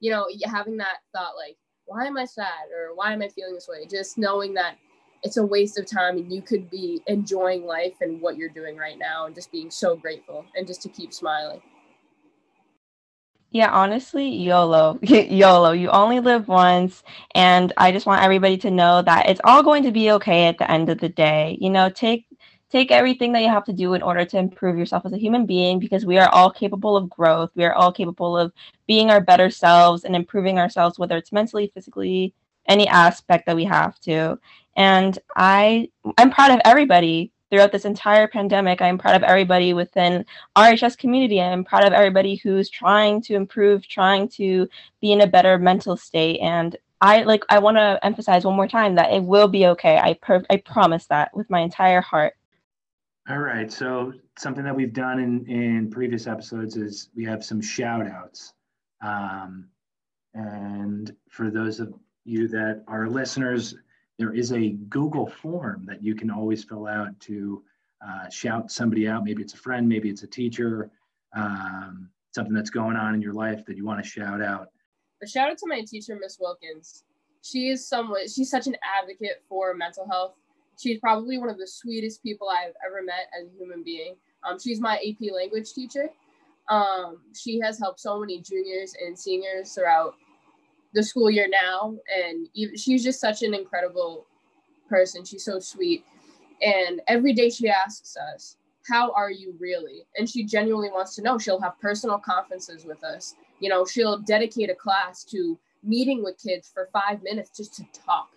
You 0.00 0.12
know, 0.12 0.26
having 0.44 0.76
that 0.78 0.98
thought 1.14 1.34
like, 1.36 1.56
why 1.86 2.06
am 2.06 2.16
I 2.18 2.24
sad 2.24 2.68
or 2.76 2.94
why 2.94 3.12
am 3.12 3.22
I 3.22 3.28
feeling 3.28 3.54
this 3.54 3.68
way? 3.68 3.86
Just 3.86 4.18
knowing 4.18 4.54
that 4.54 4.76
it's 5.22 5.36
a 5.36 5.44
waste 5.44 5.78
of 5.78 5.86
time 5.86 6.18
and 6.18 6.32
you 6.32 6.42
could 6.42 6.70
be 6.70 7.00
enjoying 7.06 7.64
life 7.64 7.94
and 8.00 8.20
what 8.20 8.36
you're 8.36 8.48
doing 8.48 8.76
right 8.76 8.98
now 8.98 9.26
and 9.26 9.34
just 9.34 9.50
being 9.50 9.70
so 9.70 9.96
grateful 9.96 10.44
and 10.54 10.66
just 10.66 10.82
to 10.82 10.88
keep 10.88 11.12
smiling. 11.12 11.60
Yeah, 13.50 13.70
honestly, 13.72 14.28
YOLO. 14.28 14.98
YOLO. 15.02 15.72
You 15.72 15.88
only 15.88 16.20
live 16.20 16.48
once. 16.48 17.02
And 17.34 17.72
I 17.78 17.92
just 17.92 18.04
want 18.04 18.22
everybody 18.22 18.58
to 18.58 18.70
know 18.70 19.00
that 19.02 19.28
it's 19.28 19.40
all 19.42 19.62
going 19.62 19.82
to 19.84 19.90
be 19.90 20.10
okay 20.12 20.46
at 20.46 20.58
the 20.58 20.70
end 20.70 20.90
of 20.90 20.98
the 20.98 21.08
day. 21.08 21.56
You 21.60 21.70
know, 21.70 21.88
take 21.88 22.26
take 22.70 22.90
everything 22.90 23.32
that 23.32 23.42
you 23.42 23.48
have 23.48 23.64
to 23.64 23.72
do 23.72 23.94
in 23.94 24.02
order 24.02 24.24
to 24.24 24.38
improve 24.38 24.78
yourself 24.78 25.06
as 25.06 25.12
a 25.12 25.18
human 25.18 25.46
being 25.46 25.78
because 25.78 26.04
we 26.04 26.18
are 26.18 26.28
all 26.30 26.50
capable 26.50 26.96
of 26.96 27.08
growth. 27.08 27.50
We 27.54 27.64
are 27.64 27.74
all 27.74 27.92
capable 27.92 28.36
of 28.36 28.52
being 28.86 29.10
our 29.10 29.20
better 29.20 29.50
selves 29.50 30.04
and 30.04 30.14
improving 30.14 30.58
ourselves, 30.58 30.98
whether 30.98 31.16
it's 31.16 31.32
mentally, 31.32 31.70
physically, 31.74 32.34
any 32.66 32.86
aspect 32.88 33.46
that 33.46 33.56
we 33.56 33.64
have 33.64 33.98
to. 34.00 34.38
And 34.76 35.18
I 35.36 35.90
I'm 36.18 36.30
proud 36.30 36.52
of 36.52 36.60
everybody 36.64 37.32
throughout 37.50 37.72
this 37.72 37.84
entire 37.84 38.28
pandemic. 38.28 38.82
I'm 38.82 38.98
proud 38.98 39.16
of 39.16 39.22
everybody 39.22 39.72
within 39.72 40.24
RHS 40.56 40.98
community. 40.98 41.40
I'm 41.40 41.64
proud 41.64 41.84
of 41.84 41.92
everybody 41.92 42.36
who's 42.36 42.68
trying 42.68 43.22
to 43.22 43.34
improve, 43.34 43.86
trying 43.88 44.28
to 44.30 44.68
be 45.00 45.12
in 45.12 45.22
a 45.22 45.26
better 45.26 45.58
mental 45.58 45.96
state. 45.96 46.40
And 46.40 46.76
I 47.00 47.22
like 47.22 47.44
I 47.48 47.58
want 47.58 47.76
to 47.76 47.98
emphasize 48.02 48.44
one 48.44 48.56
more 48.56 48.68
time 48.68 48.96
that 48.96 49.12
it 49.12 49.22
will 49.22 49.48
be 49.48 49.66
okay. 49.68 49.98
I 49.98 50.14
per- 50.14 50.44
I 50.50 50.58
promise 50.58 51.06
that 51.06 51.34
with 51.34 51.48
my 51.50 51.60
entire 51.60 52.00
heart. 52.00 52.34
All 53.28 53.40
right. 53.40 53.70
So 53.70 54.14
something 54.38 54.64
that 54.64 54.74
we've 54.74 54.94
done 54.94 55.18
in 55.18 55.46
in 55.46 55.90
previous 55.90 56.26
episodes 56.26 56.76
is 56.76 57.10
we 57.14 57.26
have 57.26 57.44
some 57.44 57.60
shout 57.60 58.06
outs. 58.06 58.54
Um, 59.02 59.68
and 60.32 61.14
for 61.28 61.50
those 61.50 61.78
of 61.78 61.92
you 62.24 62.48
that 62.48 62.84
are 62.88 63.06
listeners, 63.06 63.74
there 64.18 64.32
is 64.32 64.52
a 64.52 64.70
Google 64.88 65.26
form 65.26 65.84
that 65.86 66.02
you 66.02 66.14
can 66.14 66.30
always 66.30 66.64
fill 66.64 66.86
out 66.86 67.20
to 67.20 67.62
uh, 68.06 68.30
shout 68.30 68.70
somebody 68.70 69.06
out. 69.06 69.24
Maybe 69.24 69.42
it's 69.42 69.52
a 69.52 69.58
friend, 69.58 69.86
maybe 69.86 70.08
it's 70.08 70.22
a 70.22 70.26
teacher, 70.26 70.90
um, 71.36 72.08
something 72.34 72.54
that's 72.54 72.70
going 72.70 72.96
on 72.96 73.14
in 73.14 73.20
your 73.20 73.34
life 73.34 73.64
that 73.66 73.76
you 73.76 73.84
want 73.84 74.02
to 74.02 74.08
shout 74.08 74.40
out. 74.40 74.68
A 75.22 75.26
shout 75.26 75.50
out 75.50 75.58
to 75.58 75.66
my 75.66 75.82
teacher, 75.82 76.16
Miss 76.18 76.38
Wilkins. 76.40 77.04
She 77.42 77.68
is 77.68 77.86
someone, 77.86 78.26
she's 78.26 78.50
such 78.50 78.66
an 78.66 78.76
advocate 79.00 79.42
for 79.48 79.74
mental 79.74 80.08
health. 80.08 80.34
She's 80.78 81.00
probably 81.00 81.38
one 81.38 81.50
of 81.50 81.58
the 81.58 81.66
sweetest 81.66 82.22
people 82.22 82.48
I've 82.48 82.74
ever 82.86 83.02
met 83.02 83.28
as 83.38 83.48
a 83.48 83.58
human 83.58 83.82
being. 83.82 84.14
Um, 84.44 84.58
she's 84.58 84.80
my 84.80 84.96
AP 84.96 85.32
language 85.32 85.72
teacher. 85.72 86.10
Um, 86.68 87.20
she 87.34 87.58
has 87.60 87.78
helped 87.78 87.98
so 87.98 88.20
many 88.20 88.40
juniors 88.40 88.94
and 89.04 89.18
seniors 89.18 89.74
throughout 89.74 90.14
the 90.94 91.02
school 91.02 91.30
year 91.30 91.48
now. 91.48 91.96
And 92.16 92.48
even, 92.54 92.76
she's 92.76 93.02
just 93.02 93.20
such 93.20 93.42
an 93.42 93.54
incredible 93.54 94.26
person. 94.88 95.24
She's 95.24 95.44
so 95.44 95.58
sweet. 95.58 96.04
And 96.62 97.00
every 97.08 97.32
day 97.32 97.50
she 97.50 97.68
asks 97.68 98.16
us 98.16 98.56
how 98.88 99.10
are 99.12 99.30
you 99.30 99.54
really? 99.58 100.06
And 100.16 100.28
she 100.28 100.44
genuinely 100.44 100.90
wants 100.90 101.14
to 101.16 101.22
know. 101.22 101.38
She'll 101.38 101.60
have 101.60 101.78
personal 101.78 102.18
conferences 102.18 102.86
with 102.86 103.04
us. 103.04 103.34
You 103.60 103.68
know 103.68 103.84
she'll 103.84 104.18
dedicate 104.18 104.70
a 104.70 104.74
class 104.74 105.24
to 105.24 105.58
meeting 105.82 106.22
with 106.22 106.40
kids 106.42 106.70
for 106.72 106.88
five 106.92 107.22
minutes 107.22 107.50
just 107.56 107.74
to 107.74 107.84
talk 107.92 108.30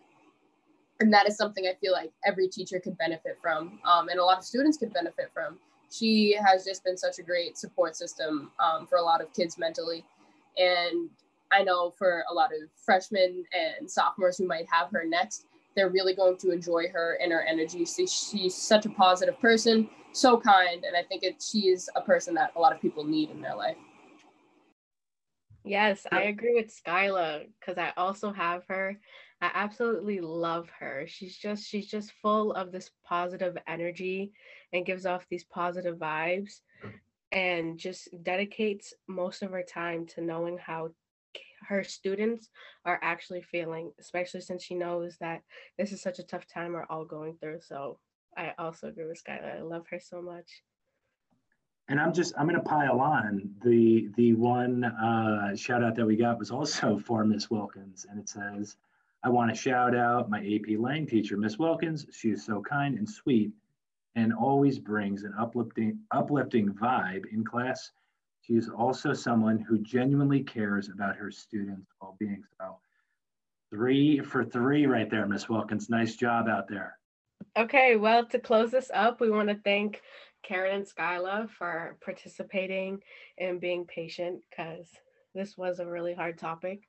and 1.01 1.11
that 1.11 1.27
is 1.27 1.35
something 1.35 1.65
i 1.65 1.73
feel 1.81 1.91
like 1.91 2.11
every 2.25 2.47
teacher 2.47 2.79
could 2.79 2.97
benefit 2.97 3.37
from 3.41 3.79
um, 3.85 4.07
and 4.09 4.19
a 4.19 4.23
lot 4.23 4.37
of 4.37 4.43
students 4.43 4.77
could 4.77 4.93
benefit 4.93 5.29
from 5.33 5.59
she 5.91 6.37
has 6.45 6.63
just 6.63 6.85
been 6.85 6.97
such 6.97 7.19
a 7.19 7.23
great 7.23 7.57
support 7.57 7.95
system 7.95 8.49
um, 8.63 8.87
for 8.87 8.97
a 8.97 9.01
lot 9.01 9.21
of 9.21 9.33
kids 9.33 9.57
mentally 9.57 10.05
and 10.57 11.09
I 11.51 11.63
know 11.63 11.91
for 11.91 12.23
a 12.29 12.33
lot 12.33 12.51
of 12.53 12.69
freshmen 12.75 13.43
and 13.53 13.89
sophomores 13.89 14.37
who 14.37 14.47
might 14.47 14.65
have 14.71 14.89
her 14.91 15.03
next, 15.05 15.45
they're 15.75 15.89
really 15.89 16.15
going 16.15 16.37
to 16.37 16.51
enjoy 16.51 16.87
her 16.89 17.17
and 17.21 17.31
her 17.31 17.41
energy. 17.41 17.85
She, 17.85 18.07
she's 18.07 18.55
such 18.55 18.85
a 18.85 18.89
positive 18.89 19.39
person, 19.39 19.89
so 20.13 20.39
kind, 20.39 20.83
and 20.83 20.95
I 20.95 21.03
think 21.03 21.23
it, 21.23 21.41
she 21.41 21.69
is 21.69 21.89
a 21.95 22.01
person 22.01 22.33
that 22.35 22.51
a 22.55 22.59
lot 22.59 22.73
of 22.73 22.81
people 22.81 23.03
need 23.03 23.29
in 23.29 23.41
their 23.41 23.55
life. 23.55 23.77
Yes, 25.63 26.07
I 26.11 26.23
agree 26.23 26.55
with 26.55 26.73
Skyla 26.73 27.45
because 27.59 27.77
I 27.77 27.91
also 27.95 28.31
have 28.31 28.63
her. 28.67 28.97
I 29.41 29.49
absolutely 29.53 30.19
love 30.19 30.69
her. 30.79 31.05
She's 31.07 31.35
just 31.35 31.67
she's 31.67 31.87
just 31.87 32.13
full 32.21 32.53
of 32.53 32.71
this 32.71 32.91
positive 33.03 33.57
energy 33.67 34.31
and 34.71 34.85
gives 34.85 35.05
off 35.05 35.25
these 35.29 35.43
positive 35.45 35.97
vibes 35.97 36.61
and 37.31 37.77
just 37.77 38.09
dedicates 38.23 38.93
most 39.07 39.41
of 39.41 39.51
her 39.51 39.63
time 39.63 40.05
to 40.05 40.21
knowing 40.21 40.57
how 40.57 40.89
her 41.67 41.83
students 41.83 42.49
are 42.85 42.99
actually 43.01 43.41
feeling, 43.41 43.91
especially 43.99 44.41
since 44.41 44.63
she 44.63 44.75
knows 44.75 45.17
that 45.19 45.41
this 45.77 45.91
is 45.91 46.01
such 46.01 46.19
a 46.19 46.23
tough 46.23 46.45
time 46.47 46.73
we're 46.73 46.85
all 46.85 47.05
going 47.05 47.35
through. 47.39 47.59
So 47.61 47.97
I 48.37 48.53
also 48.57 48.87
agree 48.87 49.05
with 49.05 49.23
Skylar. 49.23 49.57
I 49.57 49.61
love 49.61 49.85
her 49.89 49.99
so 49.99 50.21
much. 50.21 50.63
And 51.87 51.99
I'm 51.99 52.13
just 52.13 52.33
I'm 52.37 52.45
gonna 52.45 52.61
pile 52.61 52.99
on. 52.99 53.49
The 53.63 54.09
the 54.15 54.33
one 54.33 54.83
uh, 54.83 55.55
shout 55.55 55.83
out 55.83 55.95
that 55.95 56.05
we 56.05 56.15
got 56.15 56.37
was 56.37 56.51
also 56.51 56.97
for 57.05 57.25
Miss 57.25 57.49
Wilkins, 57.49 58.05
and 58.09 58.19
it 58.19 58.29
says, 58.29 58.77
I 59.23 59.29
want 59.29 59.53
to 59.53 59.59
shout 59.59 59.95
out 59.95 60.29
my 60.29 60.39
AP 60.39 60.79
Lang 60.79 61.05
teacher, 61.05 61.37
Miss 61.37 61.59
Wilkins. 61.59 62.07
She 62.11 62.29
is 62.29 62.45
so 62.45 62.61
kind 62.61 62.97
and 62.97 63.09
sweet 63.09 63.51
and 64.15 64.33
always 64.33 64.79
brings 64.79 65.23
an 65.23 65.33
uplifting 65.39 65.99
uplifting 66.11 66.73
vibe 66.73 67.25
in 67.31 67.43
class 67.43 67.91
she 68.41 68.53
is 68.55 68.69
also 68.69 69.13
someone 69.13 69.59
who 69.59 69.77
genuinely 69.79 70.43
cares 70.43 70.89
about 70.89 71.15
her 71.15 71.31
students' 71.31 71.91
well-being. 72.01 72.43
So 72.59 72.79
three 73.69 74.19
for 74.19 74.43
three 74.43 74.87
right 74.87 75.09
there, 75.09 75.27
Miss 75.27 75.47
Wilkins. 75.47 75.89
Nice 75.89 76.15
job 76.15 76.47
out 76.47 76.67
there. 76.67 76.97
Okay, 77.57 77.95
well, 77.95 78.25
to 78.25 78.39
close 78.39 78.71
this 78.71 78.89
up, 78.93 79.21
we 79.21 79.29
want 79.29 79.49
to 79.49 79.59
thank 79.63 80.01
Karen 80.43 80.75
and 80.75 80.87
Skyla 80.87 81.49
for 81.49 81.97
participating 82.03 83.01
and 83.37 83.61
being 83.61 83.85
patient 83.85 84.41
because 84.49 84.87
this 85.35 85.55
was 85.57 85.79
a 85.79 85.85
really 85.85 86.13
hard 86.13 86.37
topic 86.37 86.81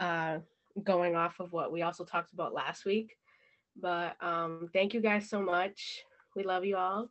uh, 0.00 0.38
going 0.82 1.14
off 1.14 1.40
of 1.40 1.52
what 1.52 1.72
we 1.72 1.82
also 1.82 2.04
talked 2.04 2.32
about 2.32 2.54
last 2.54 2.84
week. 2.84 3.16
But 3.80 4.16
um, 4.20 4.68
thank 4.72 4.94
you 4.94 5.00
guys 5.00 5.28
so 5.28 5.40
much. 5.40 6.02
We 6.36 6.42
love 6.42 6.64
you 6.64 6.76
all. 6.76 7.10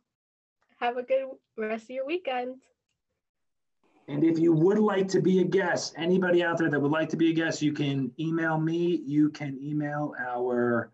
Have 0.80 0.96
a 0.96 1.02
good 1.02 1.24
rest 1.56 1.84
of 1.84 1.90
your 1.90 2.06
weekend. 2.06 2.56
And 4.08 4.22
if 4.22 4.38
you 4.38 4.52
would 4.52 4.78
like 4.78 5.08
to 5.08 5.22
be 5.22 5.40
a 5.40 5.44
guest, 5.44 5.94
anybody 5.96 6.44
out 6.44 6.58
there 6.58 6.68
that 6.68 6.78
would 6.78 6.90
like 6.90 7.08
to 7.10 7.16
be 7.16 7.30
a 7.30 7.32
guest, 7.32 7.62
you 7.62 7.72
can 7.72 8.12
email 8.20 8.58
me. 8.58 9.02
You 9.06 9.30
can 9.30 9.58
email 9.62 10.14
our 10.20 10.92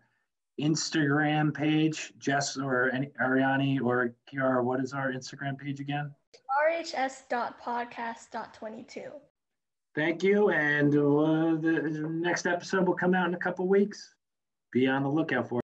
Instagram 0.59 1.53
page, 1.53 2.13
Jess 2.19 2.57
or 2.57 2.89
any, 2.91 3.07
Ariani 3.21 3.81
or 3.81 4.15
Kiara. 4.31 4.63
What 4.63 4.79
is 4.79 4.93
our 4.93 5.11
Instagram 5.11 5.57
page 5.57 5.81
again? 5.81 6.13
rhs.podcast.22. 6.71 9.11
Thank 9.95 10.23
you. 10.23 10.49
And 10.49 10.93
uh, 10.95 11.57
the 11.59 12.07
next 12.09 12.45
episode 12.45 12.87
will 12.87 12.95
come 12.95 13.13
out 13.13 13.27
in 13.27 13.33
a 13.33 13.39
couple 13.39 13.67
weeks. 13.67 14.15
Be 14.71 14.87
on 14.87 15.03
the 15.03 15.09
lookout 15.09 15.49
for 15.49 15.60